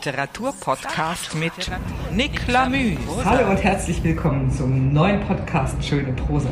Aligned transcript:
Literaturpodcast 0.00 1.34
mit 1.34 1.52
Nick 2.10 2.48
Lamü. 2.48 2.96
Hallo 3.22 3.50
und 3.50 3.62
herzlich 3.62 4.02
willkommen 4.02 4.50
zum 4.50 4.94
neuen 4.94 5.20
Podcast 5.20 5.76
Schöne 5.84 6.14
Prosa. 6.14 6.48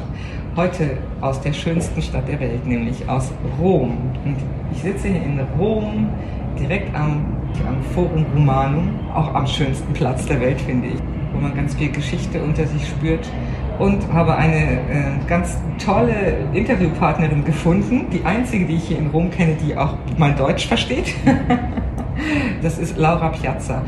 Heute 0.54 0.98
aus 1.22 1.40
der 1.40 1.54
schönsten 1.54 2.02
Stadt 2.02 2.28
der 2.28 2.40
Welt, 2.40 2.66
nämlich 2.66 3.08
aus 3.08 3.32
Rom. 3.58 4.12
Und 4.26 4.36
ich 4.70 4.82
sitze 4.82 5.08
hier 5.08 5.22
in 5.22 5.40
Rom, 5.58 6.10
direkt 6.58 6.94
am, 6.94 7.24
am 7.66 7.82
Forum 7.94 8.26
Romanum, 8.34 9.00
auch 9.14 9.32
am 9.32 9.46
schönsten 9.46 9.94
Platz 9.94 10.26
der 10.26 10.42
Welt, 10.42 10.60
finde 10.60 10.88
ich, 10.88 11.00
wo 11.32 11.40
man 11.40 11.54
ganz 11.56 11.74
viel 11.74 11.90
Geschichte 11.90 12.42
unter 12.42 12.66
sich 12.66 12.86
spürt 12.86 13.26
und 13.78 14.12
habe 14.12 14.36
eine 14.36 14.80
äh, 14.90 15.26
ganz 15.26 15.56
tolle 15.82 16.36
Interviewpartnerin 16.52 17.46
gefunden, 17.46 18.10
die 18.12 18.22
einzige, 18.26 18.66
die 18.66 18.74
ich 18.74 18.88
hier 18.88 18.98
in 18.98 19.06
Rom 19.06 19.30
kenne, 19.30 19.56
die 19.56 19.74
auch 19.74 19.94
mein 20.18 20.36
Deutsch 20.36 20.66
versteht. 20.66 21.14
das 22.62 22.78
ist 22.78 22.96
Laura 22.96 23.28
Piazza. 23.30 23.82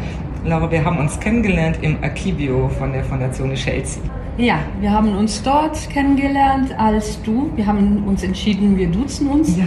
Laura, 0.44 0.70
wir 0.70 0.84
haben 0.84 0.98
uns 0.98 1.18
kennengelernt 1.20 1.78
im 1.82 1.96
Archivio 2.02 2.68
von 2.78 2.92
der 2.92 3.04
Fondation 3.04 3.52
Chelsea. 3.54 4.02
Ja, 4.38 4.60
wir 4.80 4.90
haben 4.90 5.14
uns 5.16 5.42
dort 5.42 5.88
kennengelernt, 5.90 6.74
als 6.78 7.20
du, 7.22 7.50
wir 7.56 7.66
haben 7.66 8.04
uns 8.06 8.22
entschieden, 8.22 8.78
wir 8.78 8.88
duzen 8.88 9.28
uns, 9.28 9.56
Ja. 9.58 9.64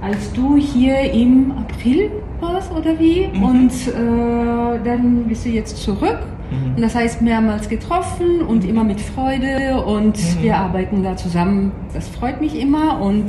als 0.00 0.32
du 0.32 0.56
hier 0.56 1.12
im 1.12 1.52
April 1.58 2.10
warst 2.40 2.70
oder 2.72 2.96
wie 3.00 3.26
Mhm. 3.32 3.42
und 3.42 3.70
äh, 3.88 4.78
dann 4.84 5.24
bist 5.26 5.44
du 5.46 5.48
jetzt 5.48 5.78
zurück. 5.78 6.18
Mhm. 6.50 6.74
Und 6.76 6.82
das 6.82 6.94
heißt 6.94 7.22
mehrmals 7.22 7.68
getroffen 7.68 8.42
und 8.46 8.64
immer 8.64 8.84
mit 8.84 9.00
Freude 9.00 9.82
und 9.84 10.16
Mhm. 10.16 10.42
wir 10.42 10.56
arbeiten 10.58 11.02
da 11.02 11.16
zusammen. 11.16 11.72
Das 11.92 12.06
freut 12.08 12.40
mich 12.40 12.60
immer 12.60 13.00
und 13.00 13.24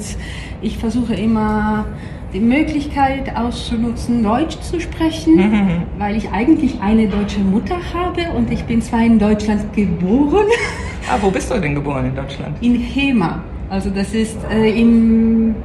ich 0.61 0.77
versuche 0.77 1.15
immer 1.15 1.85
die 2.35 2.41
Möglichkeit 2.41 3.33
auszunutzen, 3.35 4.21
Deutsch 4.21 4.59
zu 4.59 4.79
sprechen, 4.81 5.35
Mhm. 5.37 5.69
weil 5.97 6.17
ich 6.17 6.29
eigentlich 6.31 6.81
eine 6.81 7.07
deutsche 7.07 7.39
Mutter 7.39 7.77
habe 7.93 8.23
und 8.35 8.51
ich 8.51 8.63
bin 8.65 8.81
zwar 8.81 9.03
in 9.05 9.17
Deutschland 9.17 9.73
geboren, 9.73 10.45
Ah, 11.09 11.17
wo 11.21 11.29
bist 11.31 11.49
du 11.49 11.57
denn 11.59 11.75
geboren 11.75 12.07
in 12.07 12.15
Deutschland? 12.15 12.57
in 12.61 12.75
Hema. 12.75 13.41
Also 13.69 13.89
das 13.89 14.13
ist 14.13 14.37
äh, 14.51 14.79
im, 14.81 15.55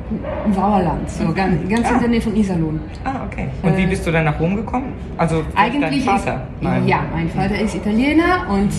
Sauerland, 0.54 1.10
so 1.10 1.32
ganz, 1.34 1.68
ganz 1.68 1.86
Ah. 1.90 1.94
in 1.94 2.00
der 2.00 2.08
Nähe 2.08 2.20
von 2.20 2.34
Iserlohn. 2.36 2.80
Ah, 3.04 3.26
okay. 3.26 3.48
Und 3.62 3.76
wie 3.76 3.82
Äh, 3.82 3.86
bist 3.88 4.06
du 4.06 4.12
dann 4.12 4.24
nach 4.26 4.38
Rom 4.40 4.54
gekommen? 4.56 4.92
Also 5.18 5.42
Eigentlich 5.56 6.04
dein 6.06 6.18
Vater? 6.18 6.46
ist 6.62 6.88
ja, 6.88 7.00
mein 7.12 7.28
Vater 7.28 7.58
ist 7.60 7.74
Italiener 7.74 8.46
und 8.48 8.70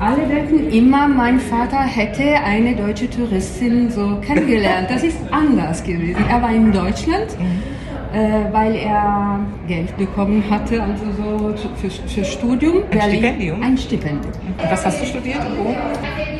alle 0.00 0.26
denken 0.26 0.70
immer, 0.70 1.06
mein 1.08 1.38
Vater 1.38 1.78
hätte 1.80 2.22
eine 2.44 2.74
deutsche 2.74 3.08
Touristin 3.10 3.90
so 3.90 4.16
kennengelernt. 4.26 4.88
Das 4.90 5.02
ist 5.02 5.18
anders 5.30 5.82
gewesen. 5.84 6.24
Er 6.28 6.40
war 6.42 6.50
in 6.52 6.72
Deutschland, 6.72 7.26
Mhm. 7.38 8.18
äh, 8.18 8.52
weil 8.52 8.74
er 8.76 9.40
Geld 9.68 9.96
bekommen 9.96 10.42
hatte, 10.50 10.82
also 10.82 11.04
so 11.16 11.54
für, 11.76 11.90
für 11.90 12.24
Studium. 12.24 12.78
Ein 12.90 12.98
Berlin- 12.98 13.10
Stipendium? 13.18 13.62
Ein 13.62 13.76
Stipendium. 13.78 14.32
Und 14.62 14.70
was 14.70 14.86
hast 14.86 15.00
du 15.02 15.06
studiert 15.06 15.40
Rom? 15.58 15.74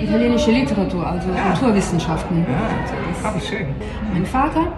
Italienische 0.03 0.51
Literatur, 0.51 1.07
also 1.07 1.29
Kulturwissenschaften. 1.29 2.39
Ja, 2.39 3.29
ah, 3.29 3.35
wie 3.37 3.47
schön. 3.47 3.67
Mein 4.15 4.25
Vater, 4.25 4.73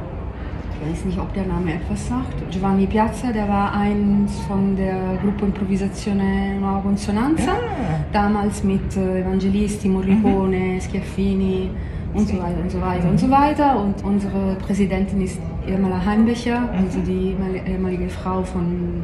ich 0.84 0.90
weiß 0.98 1.04
nicht, 1.06 1.18
ob 1.18 1.32
der 1.34 1.46
Name 1.46 1.74
etwas 1.74 2.08
sagt, 2.08 2.50
Giovanni 2.50 2.86
Piazza, 2.86 3.32
der 3.32 3.48
war 3.48 3.72
eins 3.74 4.38
von 4.48 4.74
der 4.76 5.18
Gruppe 5.22 5.46
Improvvisazione 5.46 6.56
Nuova 6.60 6.80
Consonanza, 6.80 7.52
Ja. 7.52 8.04
damals 8.12 8.62
mit 8.64 8.96
äh, 8.96 9.20
Evangelisti, 9.20 9.88
Morricone, 9.88 10.80
Schiaffini 10.80 11.70
und 12.14 12.28
so 12.28 12.34
weiter 12.38 12.60
und 12.62 12.70
so 12.70 12.80
weiter 12.80 13.08
und 13.08 13.18
so 13.20 13.30
weiter. 13.30 13.80
Und 13.82 14.04
unsere 14.04 14.56
Präsidentin 14.66 15.20
ist 15.22 15.38
Irmela 15.66 16.04
Heimbecher, 16.04 16.68
also 16.76 16.98
die 17.00 17.34
ehemalige- 17.66 18.08
Frau 18.08 18.42
von, 18.42 19.02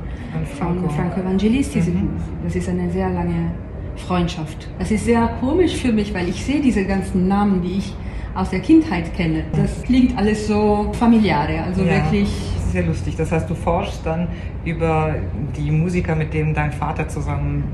Von 0.59 0.89
Franco. 0.91 1.21
Evangelisti. 1.21 1.81
Mhm. 1.81 2.11
Das 2.45 2.55
ist 2.57 2.69
eine 2.69 2.91
sehr 2.91 3.09
lange 3.11 3.53
Freundschaft. 3.97 4.69
Das 4.79 4.91
ist 4.91 5.05
sehr 5.05 5.29
komisch 5.41 5.77
für 5.77 5.93
mich, 5.93 6.13
weil 6.13 6.29
ich 6.29 6.45
sehe 6.45 6.61
diese 6.61 6.85
ganzen 6.85 7.29
Namen, 7.29 7.63
die 7.63 7.79
ich 7.79 7.95
aus 8.39 8.51
der 8.51 8.61
Kindheit 8.61 9.15
kenne. 9.17 9.45
Das 9.53 9.83
klingt 9.83 10.17
alles 10.17 10.47
so 10.47 10.91
familiare, 10.93 11.63
also 11.67 11.83
Ja, 11.83 11.97
wirklich. 11.97 12.29
Das 12.55 12.67
ist 12.67 12.75
ja 12.75 12.83
lustig. 12.83 13.17
Das 13.17 13.33
heißt, 13.33 13.49
du 13.49 13.55
forschst 13.55 14.05
dann 14.05 14.29
über 14.65 15.15
die 15.57 15.71
Musiker, 15.71 16.15
mit 16.15 16.35
denen 16.35 16.53
dein 16.55 16.71
Vater 16.71 17.09
zusammen 17.09 17.65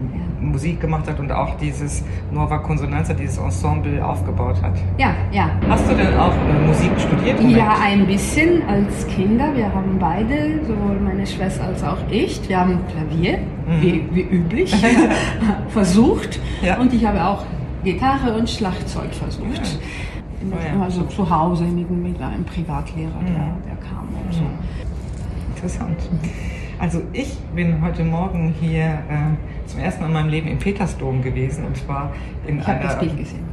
Musik 0.40 0.80
gemacht 0.80 1.08
hat 1.08 1.18
und 1.18 1.32
auch 1.32 1.56
dieses 1.56 2.04
Nova 2.30 2.58
Consonanza, 2.58 3.12
dieses 3.14 3.38
Ensemble 3.38 4.04
aufgebaut 4.04 4.60
hat. 4.62 4.74
Ja, 4.98 5.14
ja. 5.32 5.50
Hast 5.68 5.90
du 5.90 5.94
denn 5.94 6.14
auch 6.16 6.32
äh, 6.32 6.66
Musik 6.66 6.90
studiert? 6.98 7.40
Moment. 7.40 7.56
Ja, 7.58 7.76
ein 7.82 8.06
bisschen 8.06 8.62
als 8.68 9.06
Kinder. 9.08 9.54
Wir 9.56 9.72
haben 9.74 9.96
beide, 9.98 10.60
sowohl 10.64 11.00
meine 11.00 11.26
Schwester 11.26 11.64
als 11.64 11.82
auch 11.82 11.96
ich, 12.10 12.40
wir 12.48 12.60
haben 12.60 12.78
Klavier, 12.92 13.38
Mhm. 13.66 13.80
wie, 13.82 14.04
wie 14.12 14.20
üblich, 14.20 14.74
versucht. 15.70 16.38
Ja. 16.62 16.78
Und 16.78 16.92
ich 16.92 17.04
habe 17.04 17.24
auch 17.24 17.44
Gitarre 17.82 18.34
und 18.36 18.48
Schlagzeug 18.48 19.12
versucht. 19.14 19.56
Ja. 19.56 19.62
Oh 20.52 20.56
ja. 20.64 20.72
immer 20.74 20.90
so 20.90 21.02
zu 21.04 21.28
Hause 21.28 21.64
mit, 21.64 21.90
mit 21.90 22.20
einem 22.20 22.44
Privatlehrer, 22.44 23.10
der, 23.22 23.30
Mhm. 23.30 23.62
der 23.66 23.76
kam 23.88 24.08
und 24.08 24.32
so. 24.32 24.42
Interessant. 25.54 25.96
Also 26.78 27.00
ich 27.12 27.36
bin 27.54 27.80
heute 27.82 28.02
Morgen 28.04 28.52
hier 28.60 28.84
äh, 28.84 29.66
zum 29.66 29.80
ersten 29.80 30.02
Mal 30.02 30.08
in 30.08 30.12
meinem 30.12 30.28
Leben 30.28 30.48
im 30.48 30.58
Petersdom 30.58 31.22
gewesen 31.22 31.64
und 31.64 31.76
zwar 31.76 32.12
in 32.46 32.58
Ich 32.58 32.66
habe 32.66 32.78
einer... 32.80 32.88
das 32.88 32.98
Bild 32.98 33.16
gesehen. 33.16 33.44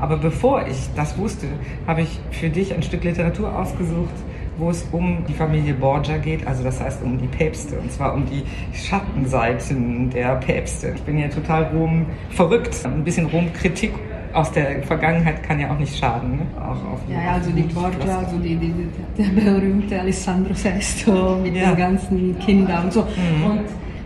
Aber 0.00 0.16
bevor 0.16 0.66
ich 0.66 0.88
das 0.96 1.16
wusste, 1.18 1.46
habe 1.86 2.02
ich 2.02 2.18
für 2.30 2.48
dich 2.48 2.74
ein 2.74 2.82
Stück 2.82 3.04
Literatur 3.04 3.54
ausgesucht, 3.56 4.14
wo 4.56 4.70
es 4.70 4.86
um 4.92 5.24
die 5.28 5.32
Familie 5.34 5.74
Borgia 5.74 6.16
geht, 6.18 6.46
also 6.46 6.64
das 6.64 6.80
heißt 6.80 7.02
um 7.02 7.18
die 7.18 7.26
Päpste, 7.28 7.78
und 7.78 7.92
zwar 7.92 8.14
um 8.14 8.24
die 8.26 8.42
Schattenseiten 8.76 10.10
der 10.10 10.36
Päpste. 10.36 10.92
Ich 10.96 11.02
bin 11.02 11.18
ja 11.18 11.28
total 11.28 11.64
Rom 11.74 12.06
verrückt. 12.30 12.74
Ein 12.84 13.04
bisschen 13.04 13.26
Rom-Kritik 13.26 13.92
aus 14.32 14.50
der 14.52 14.82
Vergangenheit 14.82 15.42
kann 15.42 15.58
ja 15.60 15.70
auch 15.70 15.78
nicht 15.78 15.96
schaden. 15.96 16.36
Ne? 16.36 16.42
Auch 16.56 16.92
auf 16.92 17.00
Ja, 17.08 17.22
ja, 17.22 17.32
also 17.32 17.50
die 17.50 17.62
Borgia, 17.62 18.18
also 18.18 18.36
die, 18.38 18.56
die, 18.56 18.72
die, 18.72 19.22
der 19.22 19.28
berühmte 19.42 20.00
Alessandro 20.00 20.52
VI 20.54 21.40
mit 21.42 21.56
Ja. 21.56 21.70
den 21.70 21.76
ganzen 21.76 22.38
Kindern 22.38 22.84
und 22.84 22.92
so. 22.92 23.00
Mhm. 23.02 23.50
Und 23.50 23.60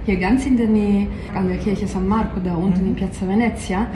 hier 0.06 0.16
ganz 0.16 0.44
in 0.44 0.56
der 0.58 0.66
Nähe 0.66 1.06
an 1.34 1.48
der 1.48 1.56
Kirche 1.56 1.86
San 1.86 2.06
Marco, 2.06 2.38
da 2.44 2.54
unten 2.54 2.82
Mhm. 2.82 2.88
in 2.88 2.94
Piazza 2.94 3.26
Venezia, 3.26 3.86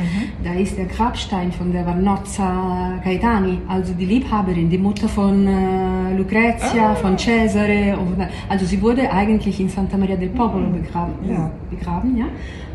da 0.43 0.53
ist 0.55 0.79
der 0.79 0.87
Grabstein 0.87 1.53
von 1.53 1.71
der 1.71 1.85
Vannozza 1.85 2.95
Gaetani, 3.05 3.59
also 3.69 3.93
die 3.93 4.07
Liebhaberin, 4.07 4.71
die 4.71 4.79
Mutter 4.79 5.07
von 5.09 5.47
äh, 5.47 6.17
Lucrezia, 6.17 6.93
Ah. 6.93 6.95
von 6.95 7.19
Cesare. 7.19 7.97
Und, 7.99 8.17
also 8.49 8.65
sie 8.65 8.81
wurde 8.81 9.11
eigentlich 9.13 9.61
in 9.61 9.69
Santa 9.69 9.97
Maria 9.99 10.17
del 10.17 10.31
Popolo 10.31 10.69
begraben, 10.71 11.13
Ja. 11.29 11.51
begraben 11.71 12.17
ja. 12.17 12.25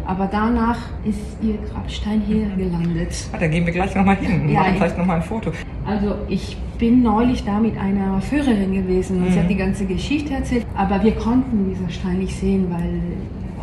Aber 0.06 0.28
danach 0.32 0.78
ist 1.06 1.20
ihr 1.42 1.56
Grabstein 1.72 2.22
hier 2.28 2.48
gelandet. 2.58 3.10
Ah, 3.32 3.38
da 3.40 3.48
gehen 3.48 3.66
wir 3.66 3.74
gleich 3.74 3.96
nochmal 3.96 4.18
hin. 4.18 4.50
Ja, 4.50 4.60
machen 4.60 4.72
ich- 4.74 4.78
vielleicht 4.80 4.98
nochmal 4.98 5.16
ein 5.18 5.24
Foto. 5.24 5.52
Also 5.86 6.16
ich 6.30 6.58
bin 6.78 7.02
neulich 7.04 7.46
da 7.46 7.60
mit 7.60 7.78
einer 7.78 8.22
Führerin 8.22 8.74
gewesen 8.74 9.18
und 9.24 9.32
sie 9.32 9.38
Mhm. 9.40 9.44
hat 9.44 9.50
die 9.50 9.56
ganze 9.56 9.86
Geschichte 9.86 10.34
erzählt, 10.34 10.66
aber 10.76 11.02
wir 11.04 11.14
konnten 11.14 11.70
diesen 11.70 11.90
Stein 11.90 12.20
nicht 12.20 12.36
sehen, 12.38 12.68
weil 12.70 13.00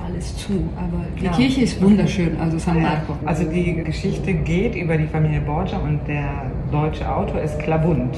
alles 0.06 0.36
zu. 0.38 0.52
Aber 0.76 1.04
die 1.20 1.24
Ja. 1.26 1.32
Kirche 1.32 1.60
ist 1.62 1.82
wunderschön, 1.82 2.30
also 2.40 2.58
San 2.58 2.80
Marco. 2.80 3.14
Also 3.26 3.44
die 3.44 3.74
Geschichte 3.84 4.32
geht 4.32 4.74
über 4.74 4.96
die 4.96 5.06
Familie 5.06 5.40
Borgia 5.42 5.78
und 5.78 6.00
der 6.08 6.50
deutsche 6.72 7.06
Autor 7.14 7.40
ist 7.42 7.58
Klabund. 7.58 8.16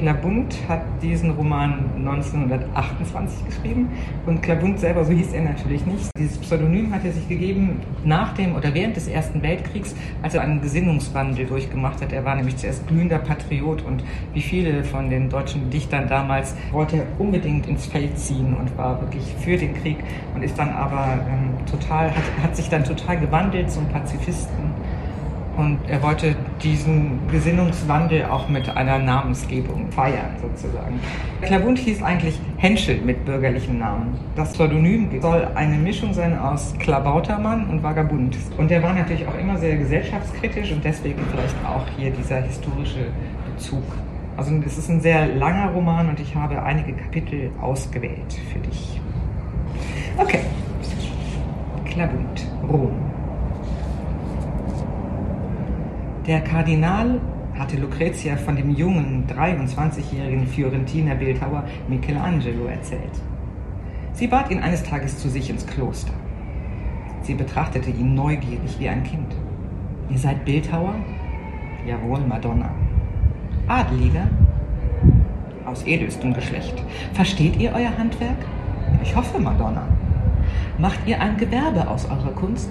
Klabund 0.00 0.56
hat 0.66 0.80
diesen 1.02 1.32
Roman 1.32 1.84
1928 1.98 3.44
geschrieben 3.44 3.90
und 4.24 4.42
Klabund 4.42 4.80
selber, 4.80 5.04
so 5.04 5.12
hieß 5.12 5.34
er 5.34 5.42
natürlich 5.42 5.84
nicht. 5.84 6.08
Dieses 6.16 6.38
Pseudonym 6.38 6.94
hat 6.94 7.04
er 7.04 7.12
sich 7.12 7.28
gegeben 7.28 7.82
nach 8.02 8.32
dem 8.32 8.56
oder 8.56 8.72
während 8.72 8.96
des 8.96 9.08
Ersten 9.08 9.42
Weltkriegs, 9.42 9.94
als 10.22 10.34
er 10.34 10.40
einen 10.40 10.62
Gesinnungswandel 10.62 11.44
durchgemacht 11.44 12.00
hat. 12.00 12.14
Er 12.14 12.24
war 12.24 12.34
nämlich 12.34 12.56
zuerst 12.56 12.88
glühender 12.88 13.18
Patriot 13.18 13.82
und 13.82 14.02
wie 14.32 14.40
viele 14.40 14.84
von 14.84 15.10
den 15.10 15.28
deutschen 15.28 15.68
Dichtern 15.68 16.08
damals 16.08 16.56
wollte 16.72 16.96
er 16.96 17.06
unbedingt 17.18 17.66
ins 17.66 17.84
Feld 17.84 18.18
ziehen 18.18 18.56
und 18.58 18.78
war 18.78 19.02
wirklich 19.02 19.34
für 19.40 19.58
den 19.58 19.74
Krieg 19.74 19.98
und 20.34 20.42
ist 20.42 20.58
dann 20.58 20.70
aber 20.70 21.18
ähm, 21.28 21.66
total, 21.70 22.08
hat, 22.08 22.24
hat 22.42 22.56
sich 22.56 22.70
dann 22.70 22.84
total 22.84 23.20
gewandelt 23.20 23.70
zum 23.70 23.86
Pazifisten. 23.88 24.70
Und 25.60 25.78
er 25.88 26.02
wollte 26.02 26.34
diesen 26.62 27.18
Gesinnungswandel 27.30 28.24
auch 28.24 28.48
mit 28.48 28.66
einer 28.70 28.98
Namensgebung 28.98 29.92
feiern, 29.92 30.34
sozusagen. 30.40 30.98
Klabund 31.42 31.78
hieß 31.78 32.02
eigentlich 32.02 32.40
Henschel 32.56 32.98
mit 33.02 33.26
bürgerlichen 33.26 33.78
Namen. 33.78 34.18
Das 34.36 34.54
Pseudonym 34.54 35.10
soll 35.20 35.46
eine 35.54 35.76
Mischung 35.76 36.14
sein 36.14 36.38
aus 36.38 36.74
Klabautermann 36.78 37.68
und 37.68 37.82
Vagabund. 37.82 38.38
Und 38.56 38.70
er 38.70 38.82
war 38.82 38.94
natürlich 38.94 39.28
auch 39.28 39.38
immer 39.38 39.58
sehr 39.58 39.76
gesellschaftskritisch 39.76 40.72
und 40.72 40.82
deswegen 40.82 41.20
vielleicht 41.30 41.56
auch 41.66 41.86
hier 41.98 42.10
dieser 42.10 42.40
historische 42.40 43.08
Bezug. 43.52 43.84
Also 44.38 44.54
es 44.64 44.78
ist 44.78 44.88
ein 44.88 45.02
sehr 45.02 45.26
langer 45.26 45.72
Roman 45.72 46.08
und 46.08 46.20
ich 46.20 46.34
habe 46.34 46.62
einige 46.62 46.94
Kapitel 46.94 47.50
ausgewählt 47.60 48.32
für 48.50 48.60
dich. 48.60 48.98
Okay. 50.16 50.40
Klabund, 51.84 52.46
Rom. 52.66 52.99
Der 56.26 56.42
Kardinal 56.42 57.18
hatte 57.58 57.78
Lucrezia 57.78 58.36
von 58.36 58.54
dem 58.54 58.76
jungen, 58.76 59.26
23-jährigen 59.26 60.46
Fiorentiner 60.46 61.14
Bildhauer 61.14 61.64
Michelangelo 61.88 62.66
erzählt. 62.66 63.22
Sie 64.12 64.26
bat 64.26 64.50
ihn 64.50 64.60
eines 64.60 64.82
Tages 64.82 65.16
zu 65.16 65.30
sich 65.30 65.48
ins 65.48 65.66
Kloster. 65.66 66.12
Sie 67.22 67.32
betrachtete 67.32 67.90
ihn 67.90 68.14
neugierig 68.14 68.78
wie 68.78 68.88
ein 68.88 69.02
Kind. 69.02 69.34
Ihr 70.10 70.18
seid 70.18 70.44
Bildhauer? 70.44 70.94
Jawohl, 71.86 72.20
Madonna. 72.20 72.70
Adeliger? 73.66 74.28
Aus 75.64 75.84
edelstem 75.84 76.34
Geschlecht. 76.34 76.74
Versteht 77.14 77.56
ihr 77.56 77.72
euer 77.72 77.96
Handwerk? 77.96 78.38
Ich 79.02 79.16
hoffe, 79.16 79.38
Madonna. 79.38 79.88
Macht 80.76 81.00
ihr 81.06 81.18
ein 81.18 81.38
Gewerbe 81.38 81.88
aus 81.88 82.04
eurer 82.10 82.32
Kunst? 82.32 82.70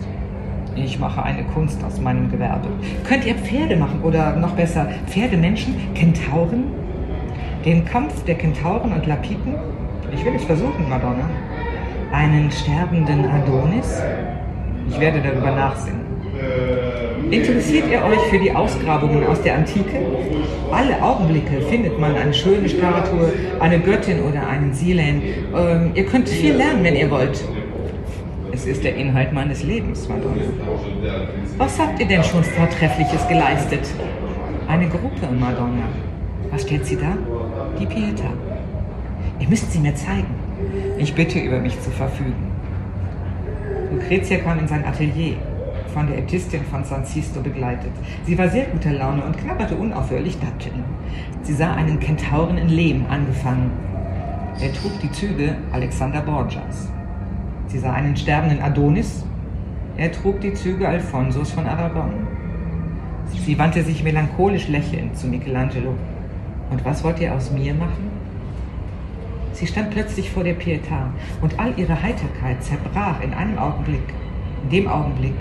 Ich 0.76 1.00
mache 1.00 1.24
eine 1.24 1.44
Kunst 1.44 1.84
aus 1.84 2.00
meinem 2.00 2.32
Gewerbe. 2.32 2.68
Könnt 3.08 3.26
ihr 3.26 3.36
Pferde 3.36 3.76
machen 3.76 4.02
oder 4.04 4.36
noch 4.36 4.52
besser 4.52 4.88
Pferdemenschen, 5.08 5.76
Kentauren? 5.94 6.66
Den 7.66 7.86
Kampf 7.86 8.24
der 8.26 8.36
Kentauren 8.36 8.94
und 8.94 9.06
Lapiten? 9.06 9.56
Ich 10.14 10.24
will 10.24 10.34
es 10.36 10.44
versuchen, 10.46 10.88
Madonna. 10.88 11.30
Einen 12.12 12.50
sterbenden 12.52 13.26
Adonis? 13.26 14.02
Ich 14.90 15.00
werde 15.00 15.22
darüber 15.22 15.52
nachsinnen. 15.52 16.00
Interessiert 17.30 17.86
ihr 17.92 18.04
euch 18.04 18.20
für 18.30 18.40
die 18.40 18.52
Ausgrabungen 18.52 19.26
aus 19.28 19.42
der 19.42 19.56
Antike? 19.56 20.00
Alle 20.72 21.02
Augenblicke 21.02 21.62
findet 21.70 22.00
man 22.00 22.16
eine 22.16 22.34
schöne 22.34 22.68
Statue, 22.68 23.34
eine 23.60 23.80
Göttin 23.80 24.24
oder 24.24 24.48
einen 24.48 24.74
Silen. 24.74 25.22
Ähm, 25.56 25.92
ihr 25.94 26.06
könnt 26.06 26.28
viel 26.28 26.56
lernen, 26.56 26.84
wenn 26.84 26.96
ihr 26.96 27.12
wollt. 27.12 27.44
Es 28.60 28.66
ist 28.66 28.84
der 28.84 28.98
Inhalt 28.98 29.32
meines 29.32 29.64
Lebens, 29.64 30.10
Madonna. 30.10 30.42
Was 31.58 31.80
habt 31.80 31.98
ihr 31.98 32.06
denn 32.06 32.22
schon 32.22 32.44
Vortreffliches 32.44 33.26
geleistet? 33.30 33.88
Eine 34.68 34.90
Gruppe, 34.90 35.32
Madonna. 35.32 35.88
Was 36.52 36.64
steht 36.64 36.86
sie 36.86 36.98
da? 36.98 37.18
Die 37.80 37.86
Pieta. 37.86 38.34
Ihr 39.40 39.48
müsst 39.48 39.72
sie 39.72 39.80
mir 39.80 39.96
zeigen. 39.96 40.36
Ich 40.98 41.16
bitte, 41.16 41.40
über 41.40 41.60
mich 41.60 41.80
zu 41.80 41.90
verfügen. 41.90 42.52
Lucrezia 43.94 44.40
kam 44.40 44.60
in 44.60 44.68
sein 44.68 44.84
Atelier, 44.84 45.38
von 45.94 46.08
der 46.08 46.18
Äbtistin 46.18 46.66
von 46.66 46.84
San 46.84 47.06
Sisto 47.06 47.40
begleitet. 47.40 47.94
Sie 48.26 48.38
war 48.38 48.50
sehr 48.50 48.66
guter 48.66 48.92
Laune 48.92 49.24
und 49.24 49.38
knabberte 49.38 49.78
unaufhörlich 49.78 50.38
Datteln. 50.38 50.84
Sie 51.44 51.54
sah 51.54 51.76
einen 51.76 52.02
Kentauren 52.02 52.58
in 52.58 52.68
Lehm 52.68 53.06
angefangen. 53.10 53.72
Er 54.60 54.74
trug 54.74 55.00
die 55.02 55.12
Züge 55.14 55.56
Alexander 55.72 56.20
Borgias. 56.20 56.90
Sie 57.70 57.78
sah 57.78 57.94
einen 57.94 58.18
sterbenden 58.18 58.62
Adonis. 58.62 59.24
Er 59.96 60.12
trug 60.12 60.42
die 60.42 60.56
Züge 60.56 60.88
Alfonsos 60.88 61.52
von 61.52 61.68
Aragon. 61.68 62.28
Sie 63.46 63.60
wandte 63.60 63.84
sich 63.84 64.04
melancholisch 64.04 64.68
lächelnd 64.68 65.16
zu 65.16 65.28
Michelangelo. 65.28 65.94
Und 66.72 66.84
was 66.84 67.04
wollt 67.04 67.20
ihr 67.20 67.32
aus 67.34 67.52
mir 67.52 67.76
machen? 67.76 68.10
Sie 69.54 69.68
stand 69.68 69.92
plötzlich 69.92 70.32
vor 70.32 70.44
der 70.44 70.58
Pietà 70.58 71.12
und 71.42 71.60
all 71.60 71.74
ihre 71.78 72.02
Heiterkeit 72.02 72.64
zerbrach 72.64 73.22
in 73.22 73.36
einem 73.36 73.60
Augenblick, 73.60 74.14
in 74.64 74.70
dem 74.70 74.88
Augenblick, 74.88 75.36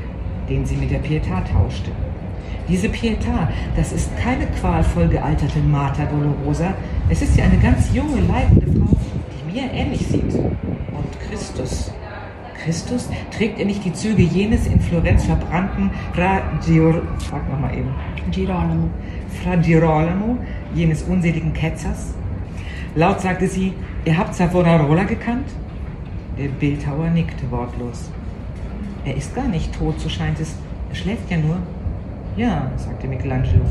den 0.51 0.67
sie 0.67 0.77
mit 0.77 0.91
der 0.91 1.03
Pietà 1.03 1.43
tauschte. 1.51 1.93
Diese 2.69 2.89
Pietà, 2.89 3.49
das 3.75 3.93
ist 3.93 4.11
keine 4.19 4.47
qualvoll 4.61 5.09
gealterte 5.09 5.61
Mater 5.61 6.05
Dolorosa, 6.05 6.75
es 7.09 7.23
ist 7.23 7.39
ja 7.39 7.45
eine 7.45 7.57
ganz 7.59 7.95
junge, 7.95 8.21
leidende 8.21 8.67
Frau, 8.67 8.97
die 9.33 9.53
mir 9.53 9.73
ähnlich 9.73 10.07
sieht. 10.07 10.35
Und 10.35 11.21
Christus, 11.27 11.91
Christus? 12.65 13.09
Trägt 13.37 13.59
er 13.59 13.67
nicht 13.67 13.85
die 13.85 13.93
Züge 13.93 14.23
jenes 14.23 14.67
in 14.67 14.81
Florenz 14.81 15.25
verbrannten 15.25 15.91
Fra, 16.13 16.43
Gir 16.65 17.03
Sag 17.19 17.49
noch 17.51 17.61
mal 17.61 17.73
eben. 17.73 17.95
Girolamo. 18.31 18.91
Fra 19.43 19.57
Girolamo, 19.57 20.39
jenes 20.75 21.03
unseligen 21.03 21.53
Ketzers? 21.53 22.15
Laut 22.95 23.21
sagte 23.21 23.47
sie, 23.47 23.73
ihr 24.05 24.17
habt 24.17 24.35
Savonarola 24.35 25.05
gekannt? 25.05 25.49
Der 26.39 26.49
Bildhauer 26.49 27.11
nickte 27.11 27.51
wortlos. 27.51 28.11
Er 29.05 29.17
ist 29.17 29.35
gar 29.35 29.49
nicht 29.49 29.77
tot, 29.77 29.99
so 30.01 30.09
scheint 30.09 30.41
es. 30.41 30.55
Er 30.91 30.95
schläft 30.97 31.31
ja 31.31 31.39
nur. 31.39 31.59
Ja, 32.37 32.71
sagte 32.77 33.07
Michelangelo. 33.07 33.65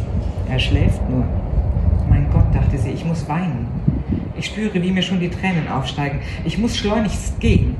Er 0.50 0.60
schläft 0.60 1.08
nur. 1.10 1.26
Mein 2.10 2.30
Gott, 2.32 2.54
dachte 2.54 2.78
sie, 2.78 2.92
ich 2.92 3.06
muss 3.06 3.28
weinen. 3.28 3.68
Ich 4.38 4.46
spüre, 4.46 4.82
wie 4.82 4.92
mir 4.92 5.02
schon 5.02 5.20
die 5.20 5.30
Tränen 5.30 5.68
aufsteigen. 5.68 6.20
Ich 6.46 6.58
muss 6.58 6.78
schleunigst 6.78 7.40
gehen 7.40 7.76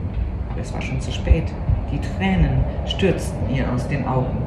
es 0.62 0.74
war 0.74 0.82
schon 0.82 1.00
zu 1.02 1.12
spät. 1.12 1.46
Die 1.92 2.00
Tränen 2.00 2.64
stürzten 2.86 3.50
ihr 3.54 3.72
aus 3.72 3.88
den 3.88 4.06
Augen. 4.08 4.38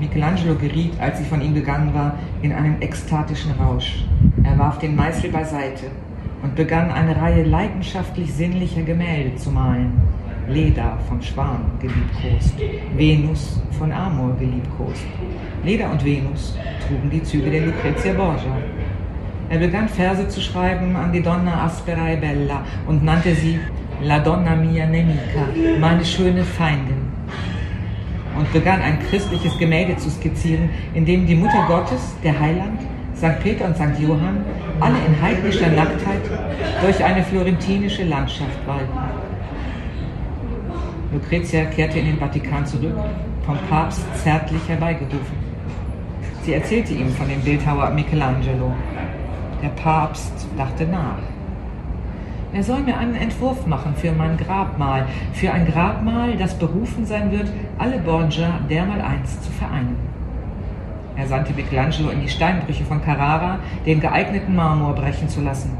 Michelangelo 0.00 0.54
geriet, 0.56 0.92
als 1.00 1.18
sie 1.18 1.24
von 1.24 1.40
ihm 1.40 1.54
gegangen 1.54 1.94
war, 1.94 2.14
in 2.42 2.52
einen 2.52 2.80
ekstatischen 2.82 3.52
Rausch. 3.52 4.04
Er 4.42 4.58
warf 4.58 4.78
den 4.78 4.96
Meißel 4.96 5.30
beiseite 5.30 5.86
und 6.42 6.54
begann 6.54 6.90
eine 6.90 7.16
Reihe 7.16 7.44
leidenschaftlich 7.44 8.32
sinnlicher 8.32 8.82
Gemälde 8.82 9.36
zu 9.36 9.50
malen. 9.50 9.92
Leda 10.46 10.98
von 11.08 11.22
Schwan 11.22 11.70
geliebkost, 11.80 12.54
Venus 12.94 13.62
von 13.78 13.90
Amor 13.90 14.36
geliebkost. 14.38 15.06
Leda 15.64 15.90
und 15.90 16.04
Venus 16.04 16.58
trugen 16.86 17.08
die 17.08 17.22
Züge 17.22 17.50
der 17.50 17.66
Lucrezia 17.66 18.12
Borgia. 18.12 18.54
Er 19.54 19.60
begann 19.60 19.88
Verse 19.88 20.26
zu 20.26 20.40
schreiben 20.40 20.96
an 20.96 21.12
die 21.12 21.22
Donna 21.22 21.66
Aspera 21.66 22.10
e 22.10 22.16
Bella 22.16 22.64
und 22.88 23.04
nannte 23.04 23.36
sie 23.36 23.60
La 24.02 24.18
Donna 24.18 24.56
mia 24.56 24.84
nemica, 24.84 25.46
meine 25.78 26.04
schöne 26.04 26.42
Feindin. 26.42 27.12
Und 28.36 28.52
begann 28.52 28.82
ein 28.82 28.98
christliches 29.08 29.56
Gemälde 29.56 29.96
zu 29.96 30.10
skizzieren, 30.10 30.70
in 30.92 31.06
dem 31.06 31.24
die 31.24 31.36
Mutter 31.36 31.64
Gottes, 31.68 32.16
der 32.24 32.40
Heiland, 32.40 32.80
St. 33.16 33.38
Peter 33.44 33.66
und 33.66 33.76
St. 33.76 33.96
Johann, 34.00 34.44
alle 34.80 34.96
in 35.06 35.22
heidnischer 35.22 35.68
Nacktheit 35.68 36.22
durch 36.82 37.04
eine 37.04 37.22
florentinische 37.22 38.02
Landschaft 38.02 38.58
walten. 38.66 38.98
Lucretia 41.12 41.66
kehrte 41.66 42.00
in 42.00 42.06
den 42.06 42.18
Vatikan 42.18 42.66
zurück, 42.66 42.96
vom 43.46 43.56
Papst 43.70 44.02
zärtlich 44.20 44.62
herbeigerufen. 44.66 45.44
Sie 46.42 46.54
erzählte 46.54 46.92
ihm 46.92 47.08
von 47.10 47.28
dem 47.28 47.40
Bildhauer 47.40 47.90
Michelangelo, 47.90 48.74
der 49.64 49.70
Papst 49.70 50.46
dachte 50.58 50.84
nach. 50.84 51.22
Er 52.52 52.62
soll 52.62 52.80
mir 52.80 52.98
einen 52.98 53.16
Entwurf 53.16 53.66
machen 53.66 53.94
für 53.96 54.12
mein 54.12 54.36
Grabmal, 54.36 55.06
für 55.32 55.50
ein 55.50 55.66
Grabmal, 55.66 56.36
das 56.36 56.54
berufen 56.54 57.04
sein 57.06 57.32
wird, 57.32 57.50
alle 57.78 57.98
Borgia 57.98 58.60
dermaleinst 58.70 59.42
zu 59.42 59.50
vereinen. 59.50 59.96
Er 61.16 61.26
sandte 61.26 61.54
Michelangelo 61.54 62.10
in 62.10 62.20
die 62.20 62.28
Steinbrüche 62.28 62.84
von 62.84 63.02
Carrara, 63.02 63.58
den 63.86 64.00
geeigneten 64.00 64.54
Marmor 64.54 64.94
brechen 64.94 65.28
zu 65.28 65.40
lassen. 65.40 65.76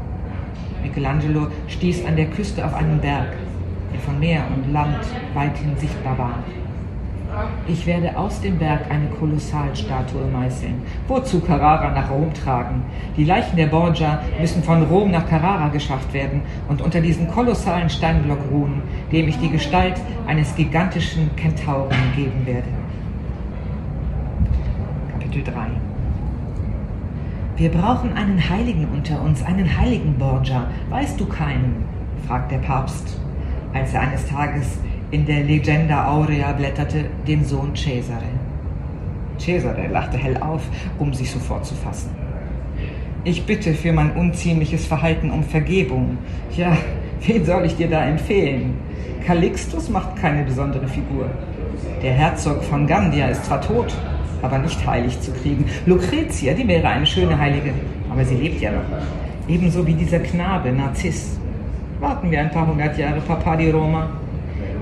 Michelangelo 0.81 1.47
stieß 1.67 2.05
an 2.05 2.15
der 2.15 2.27
Küste 2.27 2.65
auf 2.65 2.73
einen 2.73 2.99
Berg, 2.99 3.33
der 3.93 3.99
von 3.99 4.19
Meer 4.19 4.43
und 4.53 4.73
Land 4.73 5.05
weithin 5.33 5.77
sichtbar 5.77 6.17
war. 6.17 6.39
Ich 7.67 7.85
werde 7.85 8.17
aus 8.17 8.41
dem 8.41 8.57
Berg 8.59 8.89
eine 8.89 9.07
Kolossalstatue 9.07 10.25
meißeln. 10.31 10.81
Wozu 11.07 11.39
Carrara 11.39 11.91
nach 11.91 12.11
Rom 12.11 12.33
tragen? 12.33 12.83
Die 13.17 13.23
Leichen 13.23 13.55
der 13.55 13.67
Borgia 13.67 14.21
müssen 14.39 14.63
von 14.63 14.83
Rom 14.83 15.11
nach 15.11 15.27
Carrara 15.27 15.69
geschafft 15.69 16.13
werden 16.13 16.41
und 16.69 16.81
unter 16.81 17.01
diesen 17.01 17.27
kolossalen 17.27 17.89
Steinblock 17.89 18.39
ruhen, 18.51 18.83
dem 19.11 19.27
ich 19.27 19.37
die 19.39 19.49
Gestalt 19.49 19.95
eines 20.27 20.55
gigantischen 20.55 21.35
Kentauren 21.35 21.97
geben 22.15 22.45
werde. 22.45 22.67
Kapitel 25.11 25.43
3 25.43 25.67
Wir 27.57 27.71
brauchen 27.71 28.13
einen 28.13 28.49
Heiligen 28.49 28.87
unter 28.93 29.21
uns, 29.21 29.43
einen 29.43 29.77
heiligen 29.77 30.17
Borgia. 30.17 30.67
Weißt 30.89 31.19
du 31.19 31.25
keinen? 31.25 31.85
fragt 32.27 32.51
der 32.51 32.59
Papst, 32.59 33.19
als 33.73 33.93
er 33.93 34.01
eines 34.01 34.27
Tages 34.27 34.79
in 35.15 35.25
der 35.25 35.43
Legenda 35.43 36.09
Aurea 36.09 36.51
blätterte, 36.51 37.05
den 37.25 37.45
Sohn 37.45 37.73
Cesare. 37.73 38.33
Cesare 39.37 39.87
lachte 39.87 40.17
hell 40.17 40.35
auf, 40.41 40.61
um 40.99 41.13
sich 41.13 41.31
sofort 41.31 41.65
zu 41.65 41.73
fassen. 41.73 42.09
Ich 43.23 43.45
bitte 43.45 43.73
für 43.73 43.93
mein 43.93 44.11
unziemliches 44.11 44.85
Verhalten 44.85 45.31
um 45.31 45.41
Vergebung. 45.41 46.17
Ja, 46.57 46.75
wen 47.25 47.45
soll 47.45 47.63
ich 47.63 47.77
dir 47.77 47.89
da 47.89 48.03
empfehlen? 48.03 48.73
Calixtus 49.25 49.89
macht 49.89 50.17
keine 50.17 50.43
besondere 50.43 50.87
Figur. 50.89 51.29
Der 52.03 52.11
Herzog 52.11 52.61
von 52.65 52.85
Gandia 52.85 53.27
ist 53.29 53.45
zwar 53.45 53.61
tot, 53.61 53.95
aber 54.41 54.57
nicht 54.59 54.85
heilig 54.85 55.17
zu 55.21 55.31
kriegen. 55.31 55.63
Lucretia, 55.85 56.53
die 56.53 56.67
wäre 56.67 56.89
eine 56.89 57.05
schöne 57.05 57.39
Heilige, 57.39 57.71
aber 58.11 58.25
sie 58.25 58.35
lebt 58.35 58.59
ja 58.59 58.71
noch. 58.73 59.47
Ebenso 59.47 59.87
wie 59.87 59.93
dieser 59.93 60.19
Knabe, 60.19 60.73
Narziss. 60.73 61.39
Warten 62.01 62.29
wir 62.29 62.41
ein 62.41 62.51
paar 62.51 62.67
hundert 62.67 62.97
Jahre, 62.97 63.21
Papa 63.21 63.55
di 63.55 63.69
Roma. 63.69 64.09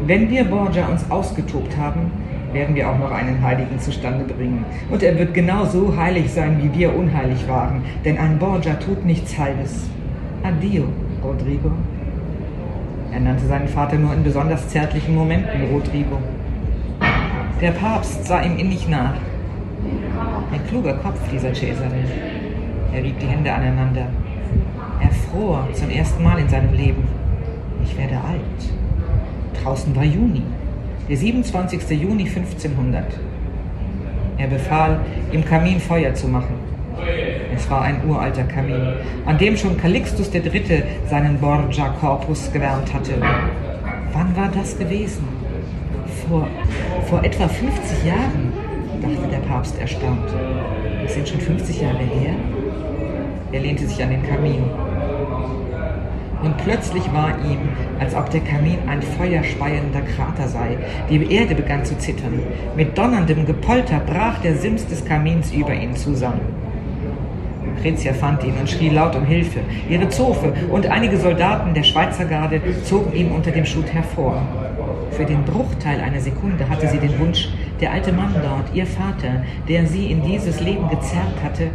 Wenn 0.06 0.30
wir 0.30 0.44
Borgia 0.44 0.88
uns 0.88 1.10
ausgetobt 1.10 1.78
haben, 1.78 2.12
werden 2.52 2.76
wir 2.76 2.90
auch 2.90 3.00
noch 3.00 3.12
einen 3.12 3.42
Heiligen 3.42 3.80
zustande 3.80 4.26
bringen. 4.26 4.66
Und 4.92 5.02
er 5.02 5.18
wird 5.18 5.34
genauso 5.34 5.96
heilig 5.96 6.30
sein, 6.32 6.62
wie 6.62 6.78
wir 6.78 6.94
unheilig 6.94 7.48
waren. 7.48 7.82
Denn 8.04 8.18
ein 8.18 8.38
Borgia 8.38 8.74
tut 8.74 9.06
nichts 9.06 9.38
Halbes. 9.38 9.90
Addio, 10.44 10.84
Rodrigo. 11.24 11.72
Er 13.14 13.22
nannte 13.22 13.46
seinen 13.46 13.70
Vater 13.70 13.96
nur 13.96 14.14
in 14.14 14.24
besonders 14.24 14.68
zärtlichen 14.68 15.16
Momenten 15.16 15.70
Rodrigo. 15.72 16.18
Der 17.62 17.72
Papst 17.72 18.26
sah 18.26 18.42
ihm 18.42 18.58
innig 18.58 18.90
nach. 18.90 19.16
Ein 20.52 20.68
kluger 20.68 20.96
Kopf, 20.96 21.20
dieser 21.32 21.54
Cesare. 21.54 21.92
Er 22.94 23.04
rieb 23.04 23.18
die 23.20 23.28
Hände 23.28 23.54
aneinander. 23.54 24.08
Er 25.00 25.12
fror 25.12 25.66
zum 25.72 25.90
ersten 25.90 26.22
Mal 26.24 26.40
in 26.40 26.50
seinem 26.50 26.74
Leben. 26.74 27.08
Ich 27.86 27.98
werde 27.98 28.16
alt. 28.16 28.83
Draußen 29.64 29.96
war 29.96 30.04
Juni, 30.04 30.42
der 31.08 31.16
27. 31.16 31.90
Juni 31.92 32.28
1500. 32.28 33.06
Er 34.38 34.48
befahl, 34.48 35.00
im 35.32 35.46
Kamin 35.46 35.80
Feuer 35.80 36.14
zu 36.14 36.28
machen. 36.28 36.56
Es 37.56 37.70
war 37.70 37.84
ein 37.84 38.02
uralter 38.06 38.44
Kamin, 38.44 38.94
an 39.26 39.38
dem 39.38 39.56
schon 39.56 39.78
Calixtus 39.78 40.34
III. 40.34 40.84
seinen 41.10 41.38
Borgia 41.40 41.90
Corpus 42.02 42.52
gewärmt 42.52 42.94
hatte. 42.94 43.14
Wann 44.12 44.36
war 44.36 44.50
das 44.54 44.78
gewesen? 44.78 45.28
Vor, 46.28 46.48
vor 47.06 47.24
etwa 47.24 47.48
50 47.48 48.06
Jahren, 48.06 48.52
dachte 49.02 49.28
der 49.32 49.48
Papst 49.48 49.80
erstaunt. 49.80 50.30
Das 51.04 51.14
sind 51.14 51.30
schon 51.30 51.40
50 51.40 51.82
Jahre 51.82 52.00
her? 52.00 52.34
Er 53.54 53.60
lehnte 53.62 53.88
sich 53.88 54.04
an 54.04 54.10
den 54.10 54.24
Kamin. 54.24 54.64
Und 56.44 56.58
plötzlich 56.58 57.04
war 57.14 57.30
ihm, 57.50 57.60
als 58.00 58.14
ob 58.14 58.30
der 58.30 58.42
Kamin 58.42 58.78
ein 58.88 59.02
feuerspeiender 59.02 60.02
Krater 60.02 60.48
sei. 60.50 60.78
Die 61.10 61.34
Erde 61.34 61.56
begann 61.56 61.86
zu 61.86 61.98
zittern. 61.98 62.40
Mit 62.76 62.98
donnerndem 62.98 63.46
Gepolter 63.46 64.02
brach 64.06 64.40
der 64.40 64.58
Sims 64.58 64.86
des 64.88 65.06
Kamins 65.06 65.54
über 65.54 65.74
ihn 65.74 65.96
zusammen. 65.96 66.42
Lucretia 67.66 68.14
fand 68.14 68.44
ihn 68.44 68.56
und 68.60 68.70
schrie 68.70 68.90
laut 68.90 69.16
um 69.16 69.26
Hilfe. 69.26 69.60
Ihre 69.90 70.10
Zofe 70.10 70.54
und 70.70 70.88
einige 70.88 71.18
Soldaten 71.18 71.74
der 71.74 71.84
Schweizer 71.84 72.26
Garde 72.26 72.62
zogen 72.84 73.14
ihn 73.14 73.32
unter 73.32 73.52
dem 73.52 73.66
Schutt 73.66 73.94
hervor. 73.94 74.42
Für 75.12 75.26
den 75.26 75.44
Bruchteil 75.44 76.00
einer 76.02 76.20
Sekunde 76.20 76.68
hatte 76.70 76.88
sie 76.88 76.98
den 76.98 77.18
Wunsch, 77.20 77.50
der 77.80 77.92
alte 77.92 78.12
Mann 78.12 78.34
dort, 78.42 78.74
ihr 78.74 78.86
Vater, 78.86 79.44
der 79.68 79.86
sie 79.86 80.12
in 80.12 80.24
dieses 80.24 80.60
Leben 80.60 80.90
gezerrt 80.90 81.36
hatte, 81.44 81.68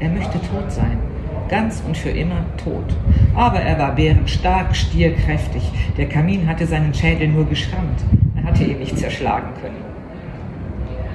er 0.00 0.08
möchte 0.08 0.38
tot 0.40 0.70
sein 0.70 1.11
ganz 1.52 1.82
und 1.86 1.98
für 1.98 2.08
immer 2.08 2.46
tot. 2.56 2.96
Aber 3.34 3.60
er 3.60 3.78
war 3.78 3.94
bärenstark, 3.94 4.74
stierkräftig. 4.74 5.62
Der 5.98 6.08
Kamin 6.08 6.48
hatte 6.48 6.66
seinen 6.66 6.94
Schädel 6.94 7.28
nur 7.28 7.44
geschrammt. 7.44 8.00
Er 8.36 8.44
hatte 8.44 8.64
ihn 8.64 8.78
nicht 8.78 8.98
zerschlagen 8.98 9.50
können. 9.60 9.84